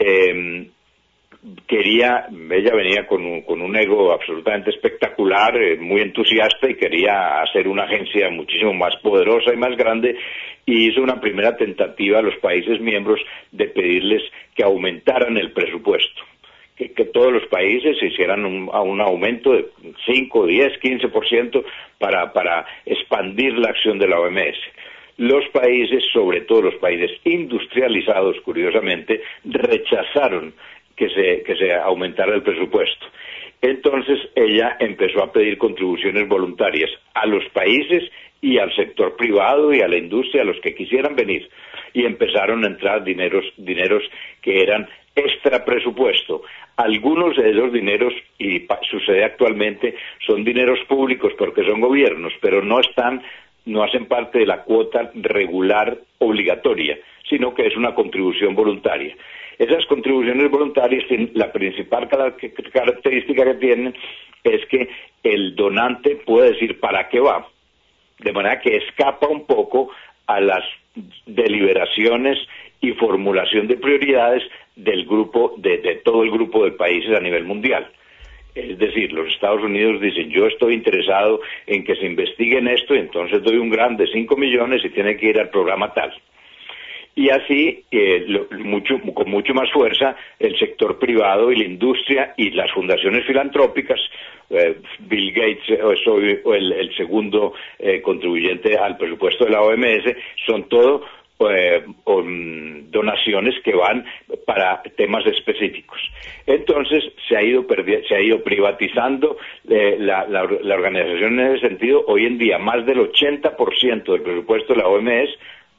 [0.00, 0.68] em,
[1.66, 7.42] quería, ella venía con un, con un ego absolutamente espectacular, eh, muy entusiasta y quería
[7.42, 10.16] hacer una agencia muchísimo más poderosa y más grande
[10.66, 13.20] y hizo una primera tentativa a los países miembros
[13.52, 14.22] de pedirles
[14.54, 16.22] que aumentaran el presupuesto
[16.76, 19.66] que, todos los países hicieran un, un aumento de
[20.06, 21.64] 5, 10, 15%
[21.98, 24.56] para, para expandir la acción de la OMS.
[25.16, 30.54] Los países, sobre todo los países industrializados, curiosamente, rechazaron
[30.96, 33.06] que se, que se aumentara el presupuesto.
[33.60, 39.80] Entonces ella empezó a pedir contribuciones voluntarias a los países y al sector privado y
[39.80, 41.48] a la industria, a los que quisieran venir.
[41.94, 44.02] Y empezaron a entrar dineros, dineros
[44.42, 44.86] que eran
[45.16, 46.42] extra presupuesto.
[46.76, 49.94] Algunos de esos dineros, y sucede actualmente,
[50.26, 53.22] son dineros públicos porque son gobiernos, pero no están
[53.66, 59.16] no hacen parte de la cuota regular obligatoria, sino que es una contribución voluntaria.
[59.58, 61.04] Esas contribuciones voluntarias,
[61.34, 63.94] la principal característica que tienen
[64.42, 64.88] es que
[65.22, 67.46] el donante puede decir para qué va,
[68.18, 69.90] de manera que escapa un poco
[70.26, 70.64] a las
[71.26, 72.38] deliberaciones
[72.80, 74.42] y formulación de prioridades
[74.76, 77.90] del grupo, de, todo el grupo de países a nivel mundial.
[78.54, 82.94] Es decir, los Estados Unidos dicen, yo estoy interesado en que se investigue en esto,
[82.94, 86.12] entonces doy un gran de 5 millones y tiene que ir al programa tal.
[87.16, 88.26] Y así, eh,
[89.14, 94.00] con mucho más fuerza, el sector privado y la industria y las fundaciones filantrópicas,
[94.50, 100.68] eh, Bill Gates soy el, el, segundo eh, contribuyente al presupuesto de la OMS, son
[100.68, 101.02] todo
[101.40, 101.84] eh,
[102.90, 104.04] donaciones que van
[104.46, 105.98] para temas específicos.
[106.46, 107.66] Entonces se ha ido,
[108.08, 109.36] se ha ido privatizando
[109.68, 112.04] eh, la, la, organización en ese sentido.
[112.06, 115.30] Hoy en día más del 80% del presupuesto de la OMS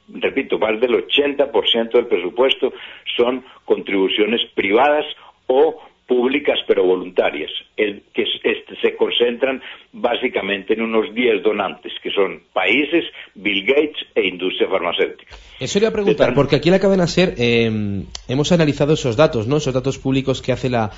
[0.08, 2.72] repito, más del 80% del presupuesto
[3.16, 5.04] son contribuciones privadas
[5.46, 8.24] o públicas pero voluntarias, el, que
[8.80, 9.60] se concentran
[9.92, 13.04] básicamente en unos 10 donantes, que son países,
[13.34, 15.34] Bill Gates e industria farmacéutica.
[15.58, 19.46] Eso le a preguntar, porque aquí en la cadena SER eh, hemos analizado esos datos,
[19.46, 19.56] ¿no?
[19.56, 20.90] esos datos públicos que hace la,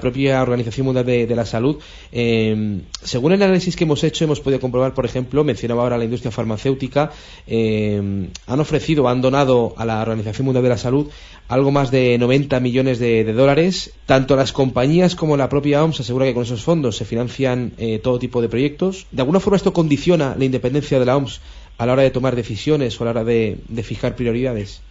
[0.00, 1.80] propia Organización Mundial de, la Salud.
[2.10, 6.04] Eh, según el análisis que hemos hecho, hemos podido comprobar, por ejemplo, mencionaba ahora la
[6.04, 7.10] industria farmacéutica,
[7.46, 8.00] eh,
[8.46, 11.10] han ofrecido, han donado a la Organización Mundial de la Salud
[11.48, 13.94] algo más de 90 millones de, dólares.
[14.06, 17.72] Tanto las compañías como la propia OMS asegura que con esos fondos se financian
[18.02, 19.06] todo tipo de proyectos.
[19.10, 21.42] ¿De alguna forma esto condiciona la independencia de la OMS
[21.76, 24.82] a la hora de tomar decisiones o a la hora de, fijar prioridades?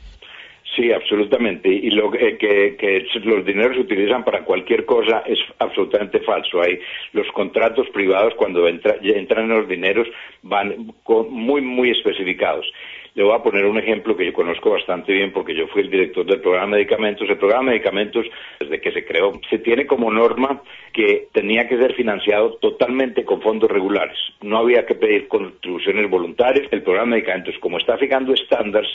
[0.75, 1.69] Sí, absolutamente.
[1.69, 6.61] Y lo que, los dineros se utilizan para cualquier cosa es absolutamente falso.
[6.61, 6.77] Hay
[7.13, 10.07] los contratos privados cuando entran los dineros
[10.43, 10.93] van
[11.31, 12.71] muy muy especificados.
[13.17, 15.89] Le voy a poner un ejemplo que yo conozco bastante bien porque yo fui el
[15.89, 17.27] director del programa de medicamentos.
[17.27, 18.27] El programa de medicamentos,
[18.59, 20.61] desde que se creó, se tiene como norma
[20.93, 24.15] que tenía que ser financiado totalmente con fondos regulares.
[24.43, 26.67] No había que pedir contribuciones voluntarias.
[26.69, 28.91] El programa de medicamentos, como está fijando estándares,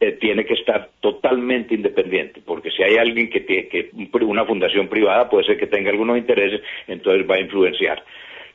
[0.00, 3.90] eh, tiene que estar totalmente independiente, porque si hay alguien que tiene que
[4.22, 8.02] una fundación privada puede ser que tenga algunos intereses, entonces va a influenciar.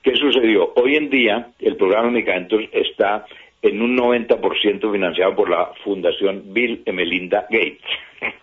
[0.02, 0.74] ¿Qué sucedió?
[0.76, 3.26] Hoy en día el programa de medicamentos está
[3.64, 7.82] en un 90% financiado por la Fundación Bill y Melinda Gates.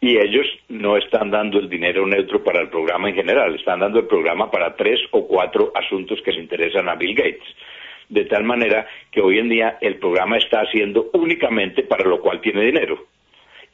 [0.00, 3.98] y ellos no están dando el dinero neutro para el programa en general, están dando
[3.98, 7.44] el programa para tres o cuatro asuntos que se interesan a Bill Gates.
[8.08, 12.40] De tal manera que hoy en día el programa está haciendo únicamente para lo cual
[12.40, 13.06] tiene dinero.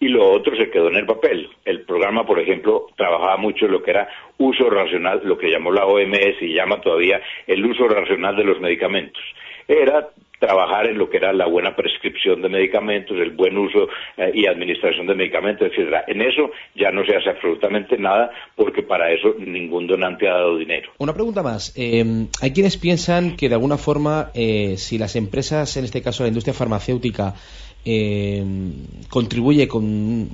[0.01, 1.51] Y lo otro se quedó en el papel.
[1.65, 4.09] El programa, por ejemplo, trabajaba mucho en lo que era
[4.39, 8.61] uso racional, lo que llamó la OMS y llama todavía el uso racional de los
[8.61, 9.23] medicamentos.
[9.67, 10.09] Era
[10.39, 14.47] trabajar en lo que era la buena prescripción de medicamentos, el buen uso eh, y
[14.47, 16.05] administración de medicamentos, etcétera.
[16.07, 20.57] En eso ya no se hace absolutamente nada porque para eso ningún donante ha dado
[20.59, 20.93] dinero.
[20.99, 21.73] Una pregunta más.
[21.77, 22.05] Eh,
[22.41, 26.29] hay quienes piensan que de alguna forma eh, si las empresas, en este caso la
[26.29, 27.35] industria farmacéutica,
[29.09, 29.85] contribuye con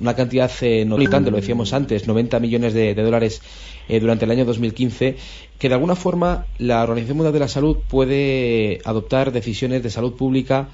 [0.01, 0.51] una cantidad
[0.85, 3.41] no limitante, lo decíamos antes, 90 millones de dólares
[3.87, 5.15] durante el año 2015,
[5.57, 10.15] que de alguna forma la Organización Mundial de la Salud puede adoptar decisiones de salud
[10.15, 10.69] pública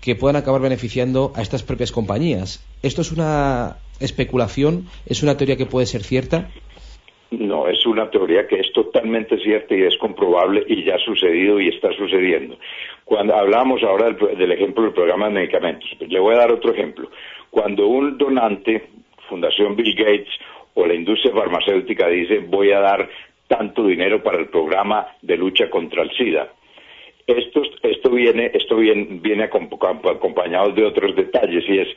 [0.00, 2.66] que puedan acabar beneficiando a estas propias compañías.
[2.82, 4.86] ¿Esto es una especulación?
[5.06, 6.50] ¿Es una teoría que puede ser cierta?
[7.30, 11.60] No, es una teoría que es totalmente cierta y es comprobable y ya ha sucedido
[11.60, 12.58] y está sucediendo.
[13.12, 16.72] Cuando hablamos ahora del, ejemplo del programa de medicamentos, pues le voy a dar otro
[16.72, 17.10] ejemplo.
[17.50, 18.88] Cuando un donante,
[19.28, 20.32] Fundación Bill Gates
[20.72, 23.06] o la industria farmacéutica dice voy a dar
[23.48, 26.54] tanto dinero para el programa de lucha contra el SIDA.
[27.26, 31.88] Esto, esto viene, esto viene, viene acompañado de otros detalles y es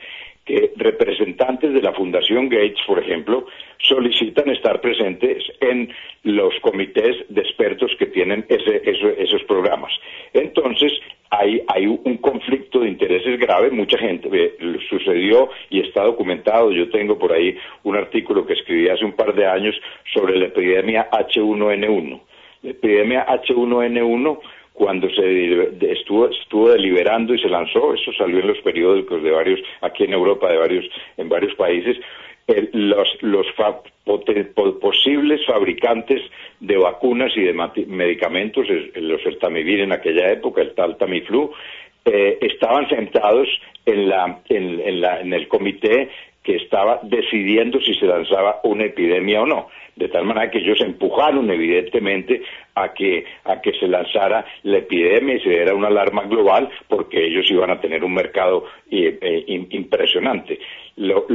[0.46, 3.46] que representantes de la Fundación Gates, por ejemplo,
[3.78, 5.92] solicitan estar presentes en
[6.22, 9.92] los comités de expertos que tienen esos programas.
[10.32, 10.92] Entonces,
[11.30, 14.56] hay, hay, un conflicto de intereses grave, mucha gente
[14.88, 16.70] sucedió y está documentado.
[16.70, 19.74] Yo tengo por ahí un artículo que escribí hace un par de años
[20.14, 22.20] sobre la epidemia H1N1.
[22.62, 24.38] La epidemia H1N1
[24.76, 29.60] cuando se estuvo, estuvo deliberando y se lanzó, eso salió en los periódicos de varios,
[29.80, 30.84] aquí en Europa, de varios,
[31.16, 31.96] en varios países,
[32.72, 33.46] los, los
[34.80, 36.20] posibles fabricantes
[36.60, 37.54] de vacunas y de
[37.86, 41.50] medicamentos, los el Tamivir en aquella época, el tal Tamiflu,
[42.04, 43.48] eh, estaban sentados
[43.86, 46.10] en, la, en, la, en el comité
[46.44, 49.68] que estaba decidiendo si se lanzaba una epidemia o no.
[49.96, 52.42] de tal manera que ellos empujaron evidentemente
[52.76, 57.26] a que, a que se lanzara la epidemia y se diera una alarma global porque
[57.26, 60.60] ellos iban a tener un mercado eh, eh, impresionante.
[60.96, 61.26] los,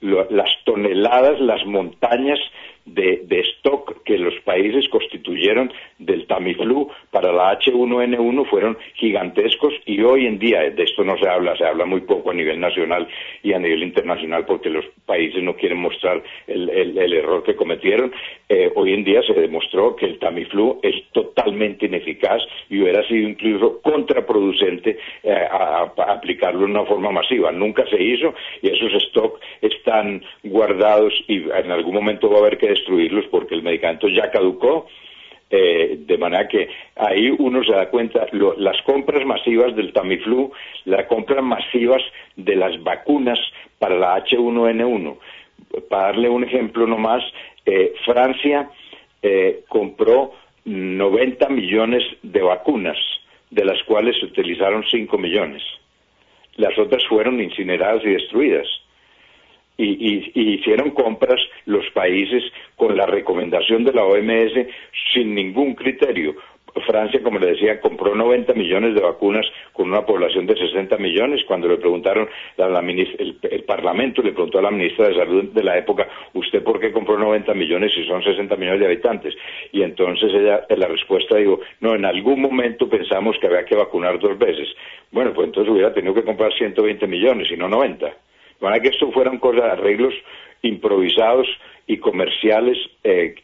[0.00, 2.40] las toneladas, las montañas
[2.84, 10.26] de, stock que los países constituyeron del Tamiflu para la H1N1 fueron gigantescos y hoy
[10.26, 13.06] en día de esto no se habla, se habla muy poco a nivel nacional
[13.42, 18.12] y a nivel internacional porque los países no quieren mostrar el, error que cometieron.
[18.48, 23.28] Eh, hoy en día se demostró que el Tamiflu es totalmente ineficaz y hubiera sido
[23.28, 25.48] incluso contraproducente eh,
[26.06, 27.50] aplicarlo de una forma masiva.
[27.50, 32.56] Nunca se hizo y esos stock están guardados y en algún momento va a haber
[32.56, 34.86] que destruirlos porque el medicamento ya caducó.
[35.54, 36.66] Eh, de manera que
[36.96, 40.50] ahí uno se da cuenta, las compras masivas del Tamiflu,
[40.86, 42.02] las compras masivas
[42.36, 43.38] de las vacunas
[43.78, 45.18] para la H1N1.
[45.90, 47.22] Para darle un ejemplo nomás,
[47.66, 48.70] eh, Francia
[49.22, 50.32] eh, compró
[50.64, 52.98] 90 millones de vacunas,
[53.50, 55.62] de las cuales se utilizaron 5 millones.
[56.56, 58.66] Las otras fueron incineradas y destruidas
[59.76, 62.42] y, hicieron compras los países
[62.76, 64.52] con la recomendación de la OMS
[65.12, 66.36] sin ningún criterio.
[66.80, 71.44] Francia, como le decía, compró 90 millones de vacunas con una población de 60 millones.
[71.46, 76.08] Cuando le preguntaron, el, Parlamento le preguntó a la ministra de Salud de la época,
[76.34, 79.34] ¿usted por qué compró 90 millones si son 60 millones de habitantes?
[79.72, 83.76] Y entonces ella, en la respuesta dijo, no, en algún momento pensamos que había que
[83.76, 84.68] vacunar dos veces.
[85.10, 88.12] Bueno, pues entonces hubiera tenido que comprar 120 millones y no 90
[88.62, 90.14] para que esto fueran cosas, arreglos
[90.62, 91.46] improvisados
[91.86, 93.34] y comerciales eh,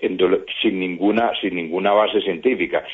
[0.62, 2.84] sin, ninguna, sin ninguna base científica.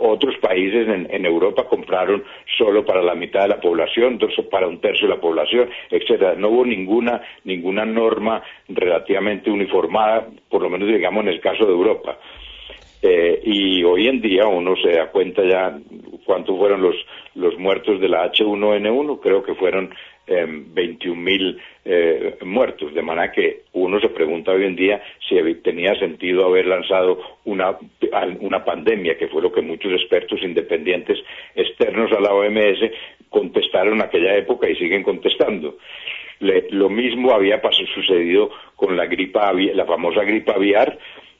[0.00, 2.24] Otros países en, Europa compraron
[2.56, 4.18] solo para la mitad de la población,
[4.50, 6.34] para un tercio de la población, etcétera.
[6.34, 11.72] No hubo ninguna, ninguna norma relativamente uniformada, por lo menos digamos en el caso de
[11.72, 12.18] Europa.
[13.00, 15.78] Eh, y hoy en día uno se da cuenta ya
[16.24, 16.96] cuántos fueron los,
[17.36, 19.94] los muertos de la H1N1, creo que fueron
[20.28, 26.46] 21.000 eh, muertos, de manera que uno se pregunta hoy en día si tenía sentido
[26.46, 27.76] haber lanzado una,
[28.40, 31.18] una pandemia, que fue lo que muchos expertos independientes
[31.54, 32.90] externos a la OMS
[33.30, 35.78] contestaron en aquella época y siguen contestando.
[36.40, 37.60] lo mismo había
[37.94, 40.98] sucedido con la gripa, la famosa gripa aviar,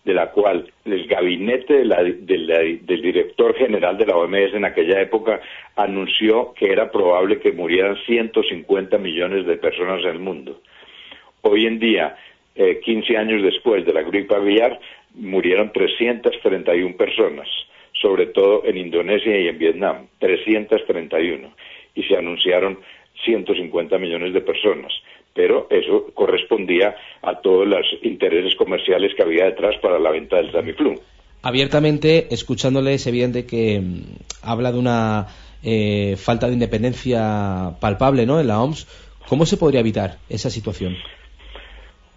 [0.08, 5.38] de la cual el gabinete del director general de la OMS en aquella época
[5.76, 10.62] anunció que era probable que murieran 150 millones de personas en el mundo.
[11.42, 12.16] Hoy en día,
[12.56, 14.80] 15 eh, años después de la gripe aviar,
[15.12, 17.46] murieron 331 personas,
[17.92, 21.52] sobre todo en Indonesia y en Vietnam, 331,
[21.94, 22.78] y se anunciaron
[23.24, 24.90] 150 millones de personas
[25.38, 30.50] pero eso correspondía a todos los intereses comerciales que había detrás para la venta del
[30.50, 30.96] Tamiflu.
[31.44, 34.02] Abiertamente, escuchándole, es evidente que mm,
[34.42, 35.28] habla de una
[35.62, 38.40] eh, falta de independencia palpable ¿no?
[38.40, 38.88] en la OMS.
[39.28, 40.96] ¿Cómo se podría evitar esa situación?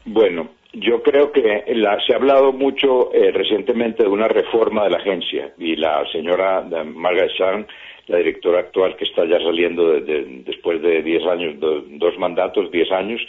[0.06, 1.64] Bueno, yo creo que
[2.08, 6.66] se ha hablado mucho eh, recientemente de una reforma de la agencia y la señora
[6.86, 7.68] Margaret Chan
[8.08, 13.22] la directora actual que está ya saliendo después de 10 años, dos mandatos, 10 años,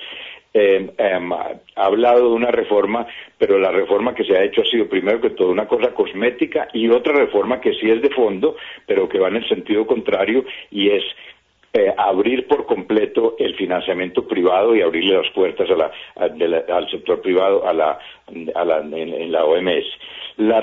[0.55, 0.91] em,
[1.33, 3.07] ha hablado de una reforma,
[3.39, 6.69] pero la reforma que se ha hecho ha sido primero que todo una cosa cosmética
[6.73, 8.57] y otra reforma que sí es de fondo,
[8.87, 11.05] pero que va en el sentido contrario y es
[11.75, 15.69] eh, abrir por completo el financiamiento privado y abrirle las puertas
[16.17, 17.99] al sector privado a la,
[18.29, 19.87] en, la OMS.
[20.37, 20.61] La,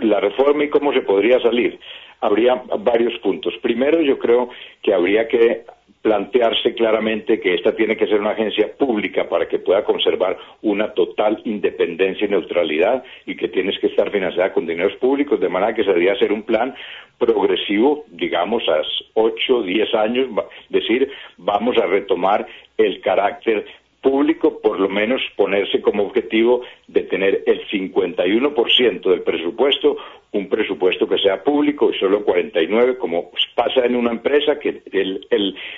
[0.00, 1.78] la reforma y cómo se podría salir
[2.20, 3.54] habría varios puntos.
[3.62, 4.50] Primero, yo creo
[4.82, 5.64] que habría que
[6.02, 10.92] plantearse claramente que esta tiene que ser una agencia pública para que pueda conservar una
[10.94, 15.74] total independencia y neutralidad y que tienes que estar financiada con dineros públicos, de manera
[15.74, 16.74] que se debería hacer un plan
[17.18, 18.80] progresivo, digamos, a
[19.14, 20.28] 8, 10 años,
[20.70, 22.46] decir, vamos a retomar
[22.78, 23.66] el carácter
[24.00, 29.96] público, por lo menos ponerse como objetivo de tener el 51% del presupuesto,
[30.32, 35.26] un presupuesto que sea público y solo 49, como pasa en una empresa, que el,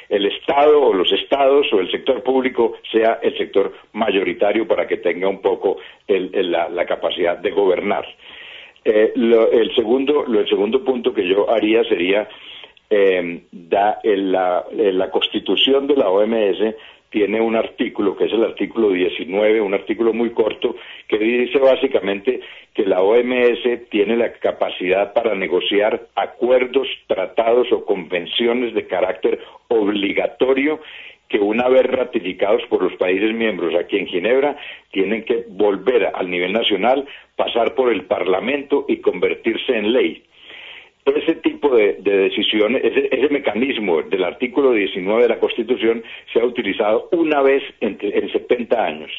[0.08, 4.98] el, Estado o los Estados o el sector público sea el sector mayoritario para que
[4.98, 8.04] tenga un poco la, capacidad de gobernar.
[8.84, 12.28] Eh, el, segundo, el segundo punto que yo haría sería
[12.90, 16.74] eh, da, la, la constitución de la OMS
[17.12, 20.74] tiene un artículo, que es el artículo 19, un artículo muy corto,
[21.06, 22.40] que dice básicamente
[22.74, 30.80] que la OMS tiene la capacidad para negociar acuerdos, tratados o convenciones de carácter obligatorio
[31.28, 34.56] que una vez ratificados por los países miembros aquí en Ginebra,
[34.90, 37.06] tienen que volver al nivel nacional,
[37.36, 40.24] pasar por el Parlamento y convertirse en ley
[41.04, 46.02] ese tipo de, decisiones, ese, mecanismo del artículo 19 de la Constitución
[46.32, 49.10] se ha utilizado una vez en, en 70 años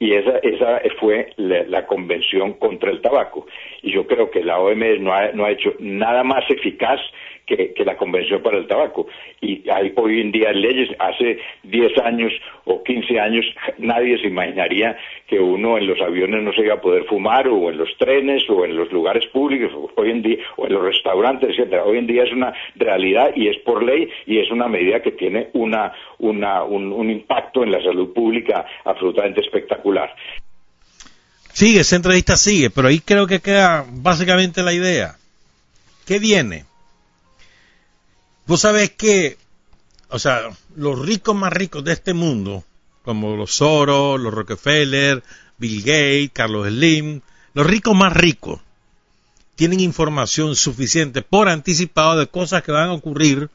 [0.00, 3.46] y esa, esa fue la, convención contra el tabaco.
[3.82, 7.00] Y yo creo que la OMS no ha, no ha hecho nada más eficaz
[7.48, 9.06] que, la Convención para el Tabaco.
[9.40, 12.32] Y hay hoy en día leyes, hace 10 años
[12.64, 13.46] o 15 años
[13.78, 14.96] nadie se imaginaría
[15.26, 18.48] que uno en los aviones no se iba a poder fumar o en los trenes
[18.50, 21.84] o en los lugares públicos, hoy en día, o en los restaurantes, etcétera.
[21.84, 25.12] Hoy en día es una realidad y es por ley y es una medida que
[25.12, 30.14] tiene una, una, un, un impacto en la salud pública absolutamente espectacular.
[31.52, 35.16] Sigue, esa entrevista sigue, pero ahí creo que queda básicamente la idea.
[36.06, 36.67] ¿Qué viene?
[38.48, 39.36] Vos sabés que,
[40.08, 42.64] o sea, los ricos más ricos de este mundo,
[43.04, 45.22] como los Soros, los Rockefeller,
[45.58, 47.20] Bill Gates, Carlos Slim,
[47.52, 48.62] los ricos más ricos,
[49.54, 53.50] tienen información suficiente por anticipado de cosas que van a ocurrir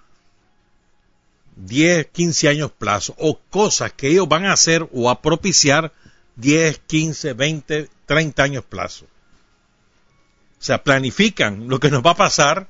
[1.56, 5.92] 10, 15 años plazo, o cosas que ellos van a hacer o a propiciar
[6.36, 9.06] 10, 15, 20, 30 años plazo.
[9.06, 12.68] O sea, planifican lo que nos va a pasar,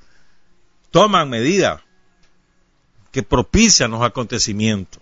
[0.89, 1.81] toman medidas
[3.13, 5.01] que propician los acontecimientos.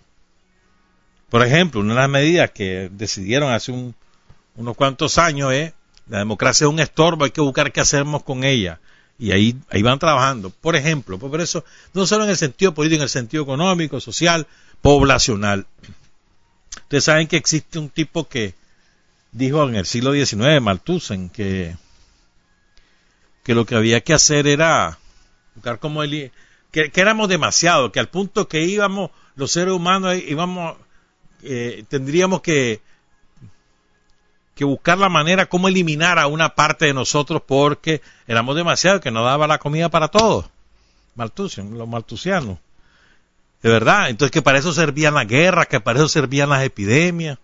[1.30, 5.72] Por ejemplo, una de las medidas que decidieron hace unos cuantos años es
[6.08, 8.80] la democracia es un estorbo, hay que buscar qué hacemos con ella.
[9.18, 10.50] Y ahí, ahí van trabajando.
[10.50, 11.64] Por ejemplo, por eso,
[11.94, 14.46] no solo en el sentido político, en el sentido económico, social,
[14.82, 15.66] poblacional.
[16.82, 18.54] Ustedes saben que existe un tipo que
[19.30, 21.76] dijo en el siglo XIX, Malthussen, que,
[23.42, 24.98] que lo que había que hacer era
[25.54, 26.02] buscar cómo
[26.72, 30.76] que, éramos demasiado, que al punto que íbamos, los seres humanos íbamos,
[31.42, 32.80] eh, tendríamos que,
[34.54, 39.10] que buscar la manera cómo eliminar a una parte de nosotros porque éramos demasiado, que
[39.10, 40.46] no daba la comida para todos.
[41.14, 42.58] Maltusian, los maltusianos.
[43.62, 47.38] De verdad, entonces que para eso servían las guerras, que para eso servían las epidemias.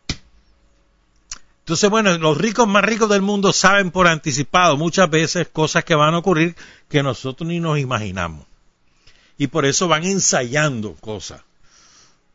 [1.60, 5.94] Entonces, bueno, los ricos más ricos del mundo saben por anticipado muchas veces cosas que
[5.94, 6.56] van a ocurrir
[6.88, 8.47] que nosotros ni nos imaginamos
[9.38, 11.40] y por eso van ensayando cosas.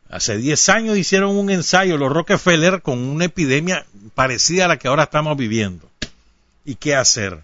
[0.08, 4.88] Hace 10 años hicieron un ensayo los Rockefeller con una epidemia parecida a la que
[4.88, 5.88] ahora estamos viviendo.
[6.64, 7.40] ¿Y qué hacer?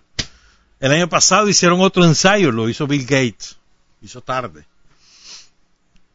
[0.81, 3.57] El año pasado hicieron otro ensayo, lo hizo Bill Gates,
[4.03, 4.65] hizo tarde.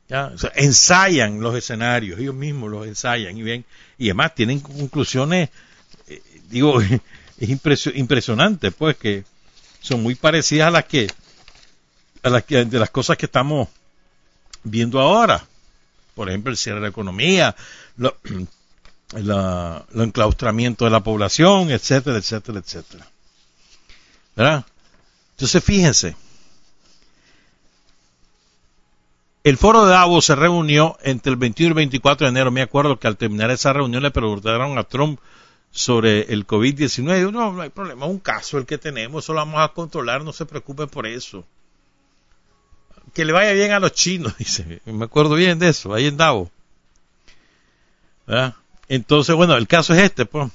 [0.08, 0.32] ¿Ya?
[0.54, 3.66] ensayan los escenarios, ellos mismos los ensayan y ven,
[3.98, 5.50] y además tienen conclusiones,
[6.08, 6.80] eh, digo,
[7.40, 7.50] es
[7.96, 9.24] impresionante, pues que
[9.82, 11.08] son muy parecidas a las que
[12.32, 13.70] de las cosas que estamos
[14.64, 15.46] viendo ahora.
[16.16, 17.56] Por ejemplo, el cierre de la economía,
[17.98, 18.18] lo,
[19.14, 23.08] el enclaustramiento de la población, etcétera, etcétera, etcétera.
[24.36, 24.66] ¿Verdad?
[25.32, 26.16] Entonces, fíjense.
[29.44, 32.50] El foro de Davos se reunió entre el 21 y el 24 de enero.
[32.50, 35.20] Me acuerdo que al terminar esa reunión le preguntaron a Trump
[35.70, 37.32] sobre el COVID-19.
[37.32, 40.34] No, no hay problema, un caso el que tenemos, eso lo vamos a controlar, no
[40.34, 41.46] se preocupen por eso
[43.16, 44.82] que le vaya bien a los chinos, dice.
[44.86, 46.50] Me acuerdo bien de eso, ahí en Davos.
[48.88, 50.52] Entonces, bueno, el caso es este, pues.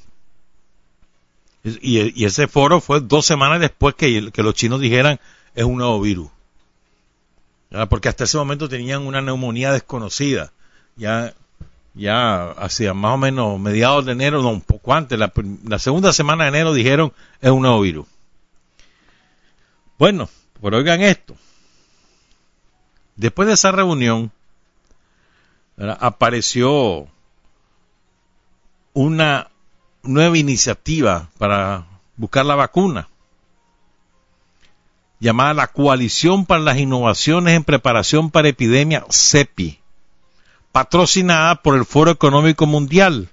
[1.64, 5.18] Y, ese foro fue dos semanas después que, los chinos dijeran
[5.54, 6.30] es un nuevo virus.
[7.88, 10.52] Porque hasta ese momento tenían una neumonía desconocida.
[10.96, 11.34] Ya,
[11.94, 15.32] ya hacia más o menos mediados de enero, no, un poco antes, la,
[15.64, 18.06] la segunda semana de enero dijeron es un nuevo virus.
[19.98, 20.28] Bueno,
[20.60, 21.36] pero oigan esto.
[23.20, 24.32] Después de esa reunión,
[25.76, 27.06] apareció
[28.94, 29.50] una
[30.02, 31.84] nueva iniciativa para
[32.16, 33.10] buscar la vacuna,
[35.18, 39.80] llamada la Coalición para las Innovaciones en Preparación para Epidemia, CEPI,
[40.72, 43.28] patrocinada por el Foro Económico Mundial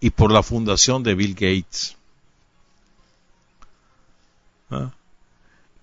[0.00, 1.96] y por la Fundación de Bill Gates.
[4.70, 4.90] ¿Ah?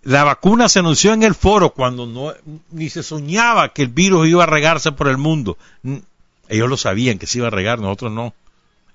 [0.03, 2.34] La vacuna se anunció en el foro cuando no,
[2.71, 5.57] ni se soñaba que el virus iba a regarse por el mundo.
[6.47, 8.34] Ellos lo sabían que se iba a regar, nosotros no.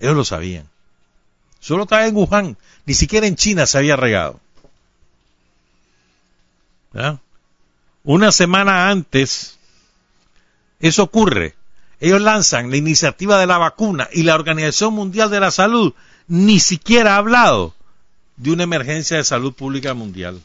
[0.00, 0.68] Ellos lo sabían.
[1.60, 2.56] Solo estaba en Wuhan,
[2.86, 4.40] ni siquiera en China se había regado.
[8.02, 9.58] Una semana antes,
[10.80, 11.54] eso ocurre.
[12.00, 15.94] Ellos lanzan la iniciativa de la vacuna y la Organización Mundial de la Salud
[16.28, 17.74] ni siquiera ha hablado
[18.36, 20.40] de una emergencia de salud pública mundial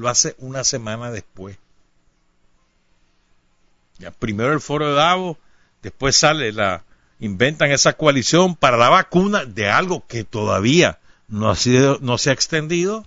[0.00, 1.56] lo hace una semana después.
[4.18, 5.36] Primero el foro de Davos,
[5.82, 6.84] Después sale la,
[7.20, 10.98] inventan esa coalición para la vacuna de algo que todavía
[11.28, 13.06] no ha sido, no se ha extendido.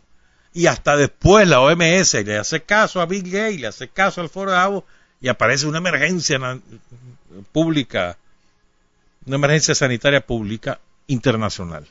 [0.53, 4.29] Y hasta después la OMS le hace caso a Bill Gates, le hace caso al
[4.29, 4.83] Foro Davos
[5.19, 6.39] y aparece una emergencia
[7.51, 8.17] pública,
[9.25, 11.87] una emergencia sanitaria pública internacional.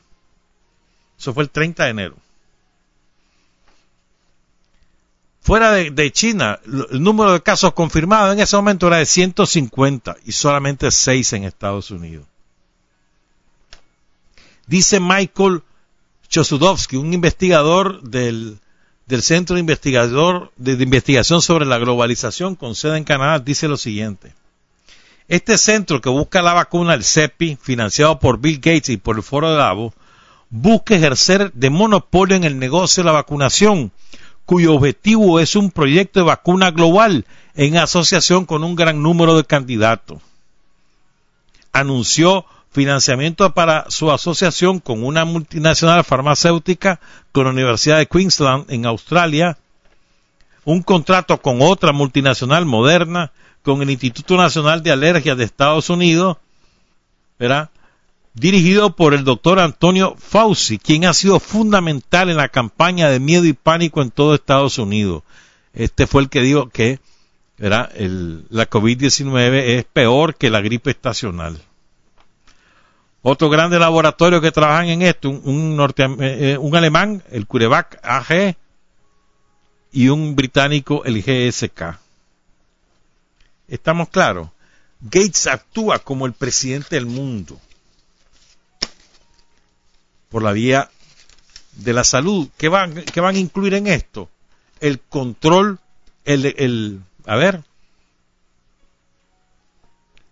[1.18, 2.16] Eso fue el 30 de enero.
[5.43, 10.31] Fuera de, China, el número de casos confirmados en ese momento era de 150 y
[10.31, 12.27] solamente 6 en Estados Unidos.
[14.69, 15.62] Dice Michael
[16.28, 18.60] Chosudovsky, un investigador del,
[19.20, 23.77] Centro de, Investigador, de, de Investigación sobre la Globalización con sede en Canadá, dice lo
[23.77, 24.35] siguiente.
[25.27, 29.24] Este centro que busca la vacuna, el CEPI, financiado por Bill Gates y por el
[29.24, 29.93] Foro de Davos,
[30.51, 33.90] busca ejercer de monopolio en el negocio de la vacunación
[34.47, 37.24] cuyo objetivo es un proyecto de vacuna global
[37.55, 40.20] en asociación con un gran número de candidatos.
[41.73, 47.01] Anunció financiamiento para su asociación con una multinacional farmacéutica
[47.31, 49.59] con la Universidad de Queensland en Australia,
[50.64, 53.32] un contrato con otra multinacional moderna,
[53.62, 56.39] con el Instituto Nacional de Alergias de Estados Unidos,
[57.39, 57.70] ¿verdad?
[58.34, 63.44] Dirigido por el doctor Antonio Fauci, quien ha sido fundamental en la campaña de miedo
[63.44, 65.22] y pánico en todo Estados Unidos.
[65.74, 67.00] Este fue el que dijo que
[67.59, 71.60] la COVID-19 es peor que la gripe estacional.
[73.24, 78.00] Otro grande laboratorio que trabajan en esto, un, norte, eh, eh, un alemán, el CureVac
[78.02, 78.56] AG,
[79.92, 82.00] y un británico, el GSK.
[83.68, 84.48] ¿Estamos claros?
[85.00, 87.60] Gates actúa como el presidente del mundo
[90.32, 90.90] por la vía
[91.76, 92.48] de la salud.
[92.56, 94.28] ¿Qué van, qué van a incluir en esto?
[94.80, 95.78] El control,
[96.24, 97.62] el, el a ver,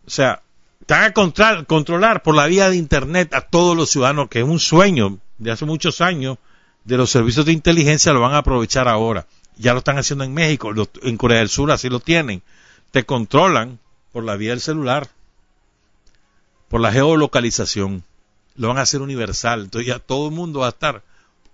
[0.06, 0.42] o sea,
[0.80, 4.44] están a controlar, controlar por la vía de Internet a todos los ciudadanos, que es
[4.44, 6.38] un sueño de hace muchos años
[6.84, 9.26] de los servicios de inteligencia, lo van a aprovechar ahora.
[9.56, 10.72] Ya lo están haciendo en México,
[11.02, 12.42] en Corea del Sur así lo tienen.
[12.90, 13.78] Te controlan
[14.10, 15.08] por la vía del celular,
[16.68, 18.02] por la geolocalización
[18.60, 19.62] lo van a hacer universal.
[19.62, 21.02] Entonces ya todo el mundo va a estar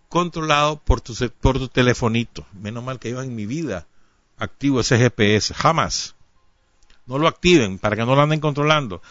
[0.08, 2.44] controlado por tu, por tu telefonito.
[2.52, 3.86] Menos mal que yo en mi vida
[4.36, 5.54] activo ese GPS.
[5.54, 6.16] Jamás.
[7.06, 9.02] No lo activen para que no lo anden controlando.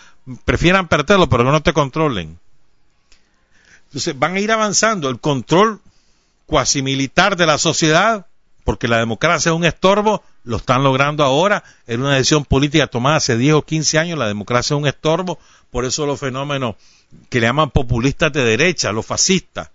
[0.44, 2.38] Prefieran perderlo, pero no te controlen.
[3.86, 5.08] Entonces van a ir avanzando.
[5.08, 5.80] El control
[6.46, 8.28] cuasi militar de la sociedad,
[8.66, 11.64] porque la democracia es un estorbo, lo están logrando ahora.
[11.86, 14.20] Era una decisión política tomada hace 10 o 15 años.
[14.20, 15.38] La democracia es un estorbo.
[15.70, 16.76] Por eso los fenómenos
[17.30, 19.70] que le llaman populistas de derecha, los fascistas,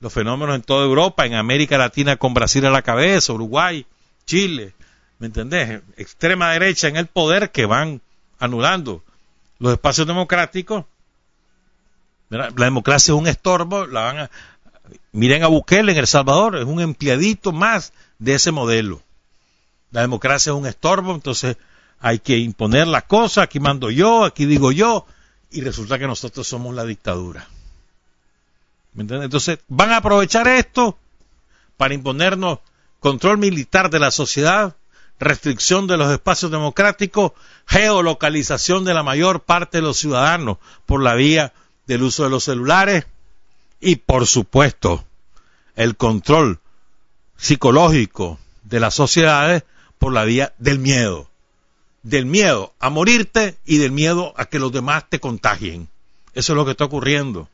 [0.00, 3.86] los fenómenos en toda Europa, en América Latina con Brasil a la cabeza, Uruguay,
[4.26, 4.74] Chile,
[5.20, 5.80] ¿me entendés?
[5.96, 8.00] Extrema derecha en el poder que van
[8.40, 9.04] anulando
[9.60, 10.84] los espacios democráticos.
[12.28, 14.30] La democracia es un estorbo, la van a,
[15.12, 19.02] miren a Bukele en El Salvador, es un empleadito más de ese modelo.
[19.90, 21.56] La democracia es un estorbo, entonces
[22.00, 25.06] hay que imponer la cosa, aquí mando yo, aquí digo yo,
[25.50, 27.46] y resulta que nosotros somos la dictadura.
[28.94, 30.98] ¿Me Entonces, van a aprovechar esto
[31.76, 32.58] para imponernos
[33.00, 34.76] control militar de la sociedad,
[35.18, 37.32] restricción de los espacios democráticos,
[37.66, 41.52] geolocalización de la mayor parte de los ciudadanos por la vía
[41.86, 43.06] del uso de los celulares
[43.80, 45.04] y, por supuesto,
[45.76, 46.60] el control
[47.42, 49.64] psicológico de las sociedades
[49.98, 51.28] por la vía del miedo
[52.02, 55.88] del miedo a morirte y del miedo a que los demás te contagien.
[56.34, 57.48] Eso es lo que está ocurriendo.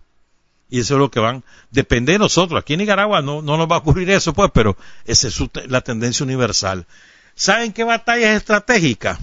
[0.70, 2.60] Y eso es lo que van, depende de nosotros.
[2.60, 5.80] Aquí en Nicaragua no, no nos va a ocurrir eso, pues, pero esa es la
[5.80, 6.86] tendencia universal.
[7.34, 9.18] ¿Saben qué batalla es estratégica?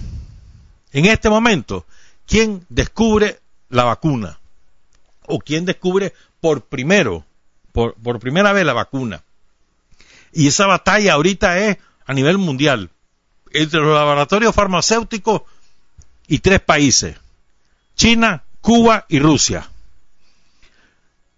[0.92, 1.86] En este momento,
[2.26, 3.38] ¿quién descubre
[3.68, 4.40] la vacuna?
[5.26, 7.24] ¿O quién descubre por primero,
[7.72, 9.22] por, por primera vez la vacuna?
[10.36, 12.90] Y esa batalla ahorita es a nivel mundial
[13.52, 15.40] entre los laboratorios farmacéuticos
[16.28, 17.16] y tres países,
[17.94, 19.70] China, Cuba y Rusia.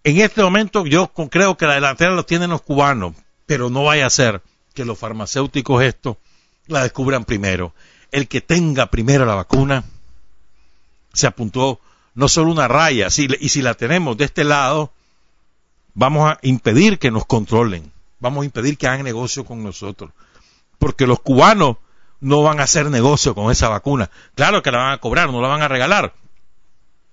[0.03, 3.13] En este momento yo creo que la delantera lo tienen los cubanos,
[3.45, 4.41] pero no vaya a ser
[4.73, 6.17] que los farmacéuticos esto
[6.67, 7.73] la descubran primero.
[8.11, 9.85] El que tenga primero la vacuna
[11.13, 11.79] se apuntó
[12.15, 13.07] no solo una raya,
[13.39, 14.91] y si la tenemos de este lado,
[15.93, 20.11] vamos a impedir que nos controlen, vamos a impedir que hagan negocio con nosotros,
[20.77, 21.77] porque los cubanos
[22.21, 24.09] no van a hacer negocio con esa vacuna.
[24.35, 26.13] Claro que la van a cobrar, no la van a regalar.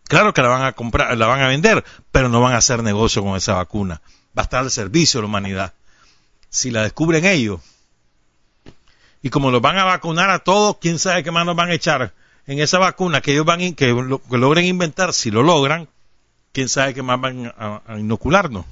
[0.09, 2.83] Claro que la van a comprar, la van a vender, pero no van a hacer
[2.83, 4.01] negocio con esa vacuna.
[4.37, 5.75] Va a estar al servicio de la humanidad.
[6.49, 7.61] Si la descubren ellos,
[9.23, 11.75] y como los van a vacunar a todos, quién sabe qué más nos van a
[11.75, 12.13] echar
[12.47, 15.89] en esa vacuna que ellos van que, lo- que logren inventar, si lo logran,
[16.53, 18.65] quién sabe qué más van a inocularnos.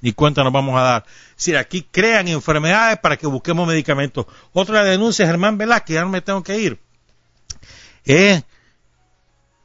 [0.00, 1.04] Ni cuenta nos vamos a dar.
[1.30, 4.26] Es decir, aquí crean enfermedades para que busquemos medicamentos.
[4.52, 6.78] Otra denuncia, Germán Velázquez, ya no me tengo que ir.
[8.04, 8.44] Es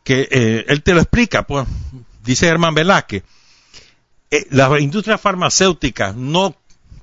[0.04, 1.68] que eh, él te lo explica, pues,
[2.24, 3.24] dice Germán Velázquez.
[4.32, 6.56] eh, las industrias farmacéuticas no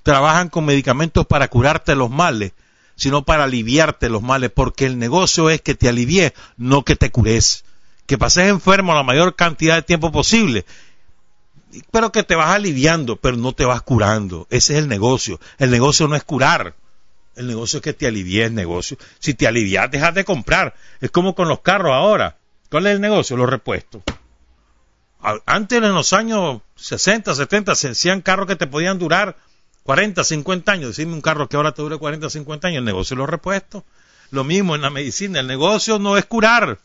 [0.03, 2.53] trabajan con medicamentos para curarte los males,
[2.97, 7.11] sino para aliviarte los males, porque el negocio es que te alivie, no que te
[7.11, 7.65] cures.
[8.07, 10.67] Que pases enfermo la mayor cantidad de tiempo posible,
[11.91, 14.47] pero que te vas aliviando, pero no te vas curando.
[14.51, 15.41] Ese es el negocio.
[15.59, 16.75] El negocio no es curar.
[17.37, 18.99] El negocio es que te alivie el negocio.
[19.19, 20.75] Si te alivias, dejas de comprar.
[21.01, 22.37] Es como con los carros ahora.
[22.71, 23.37] ¿Cuál es el negocio?
[23.37, 24.03] Los repuestos.
[25.47, 29.37] Antes, en los años 60, 70, se hacían carros que te podían durar
[29.85, 30.97] 40, 50 años.
[30.97, 32.79] Decime un carro que ahora te dure 40, 50 años.
[32.79, 33.85] El negocio es los repuestos.
[34.31, 35.41] Lo mismo en la medicina.
[35.41, 36.79] El negocio no es curar.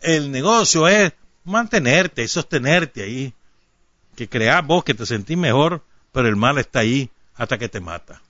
[0.00, 1.12] El negocio es
[1.44, 3.34] mantenerte y sostenerte ahí.
[4.16, 7.80] Que creas vos que te sentís mejor, pero el mal está ahí hasta que te
[7.80, 8.22] mata.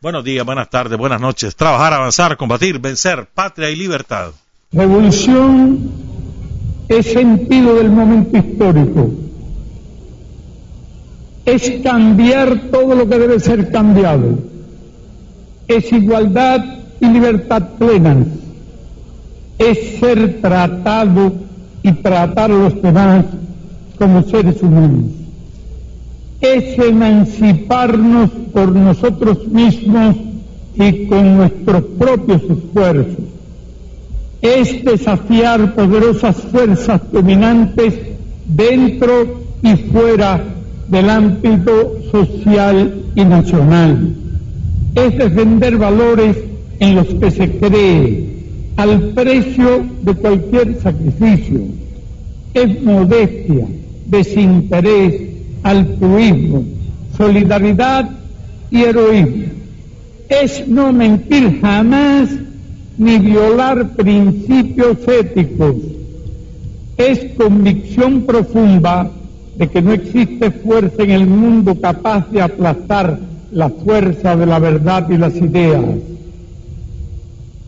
[0.00, 1.54] Buenos días, buenas tardes, buenas noches.
[1.54, 4.30] Trabajar, avanzar, combatir, vencer, patria y libertad.
[4.72, 5.90] Revolución
[6.88, 9.10] es sentido del momento histórico.
[11.44, 14.38] Es cambiar todo lo que debe ser cambiado.
[15.68, 16.64] Es igualdad
[17.00, 18.26] y libertad plenas.
[19.58, 21.34] Es ser tratado
[21.82, 23.26] y tratar a los demás
[23.98, 25.25] como seres humanos.
[26.40, 30.16] Es emanciparnos por nosotros mismos
[30.74, 33.26] y con nuestros propios esfuerzos
[34.46, 37.94] es desafiar poderosas fuerzas dominantes
[38.46, 40.42] dentro y fuera
[40.88, 44.14] del ámbito social y nacional.
[44.94, 46.36] Es defender valores
[46.78, 48.36] en los que se cree
[48.76, 51.60] al precio de cualquier sacrificio.
[52.54, 53.66] Es modestia,
[54.06, 55.25] desinterés,
[55.66, 56.64] altruismo,
[57.16, 58.08] solidaridad
[58.70, 59.46] y heroísmo.
[60.28, 62.30] Es no mentir jamás
[62.96, 65.74] ni violar principios éticos.
[66.96, 69.10] Es convicción profunda
[69.58, 73.18] de que no existe fuerza en el mundo capaz de aplastar
[73.50, 75.84] la fuerza de la verdad y las ideas.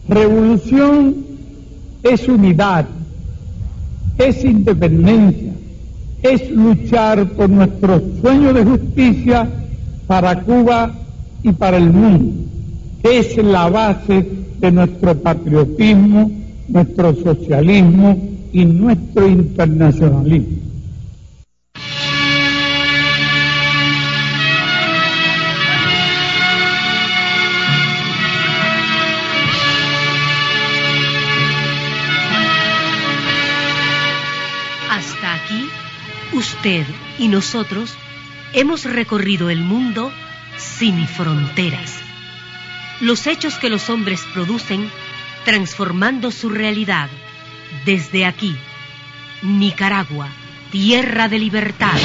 [0.08, 1.16] Revolución
[2.02, 2.86] es unidad,
[4.18, 5.52] es independencia,
[6.22, 9.48] es luchar por nuestro sueño de justicia
[10.06, 10.92] para Cuba
[11.42, 12.48] y para el mundo
[13.02, 14.26] es la base
[14.58, 16.30] de nuestro patriotismo,
[16.68, 18.18] nuestro socialismo
[18.52, 20.67] y nuestro internacionalismo.
[36.38, 36.86] Usted
[37.18, 37.94] y nosotros
[38.52, 40.12] hemos recorrido el mundo
[40.56, 41.98] sin fronteras.
[43.00, 44.88] Los hechos que los hombres producen
[45.44, 47.10] transformando su realidad.
[47.84, 48.56] Desde aquí,
[49.42, 50.28] Nicaragua,
[50.70, 51.98] tierra de libertad.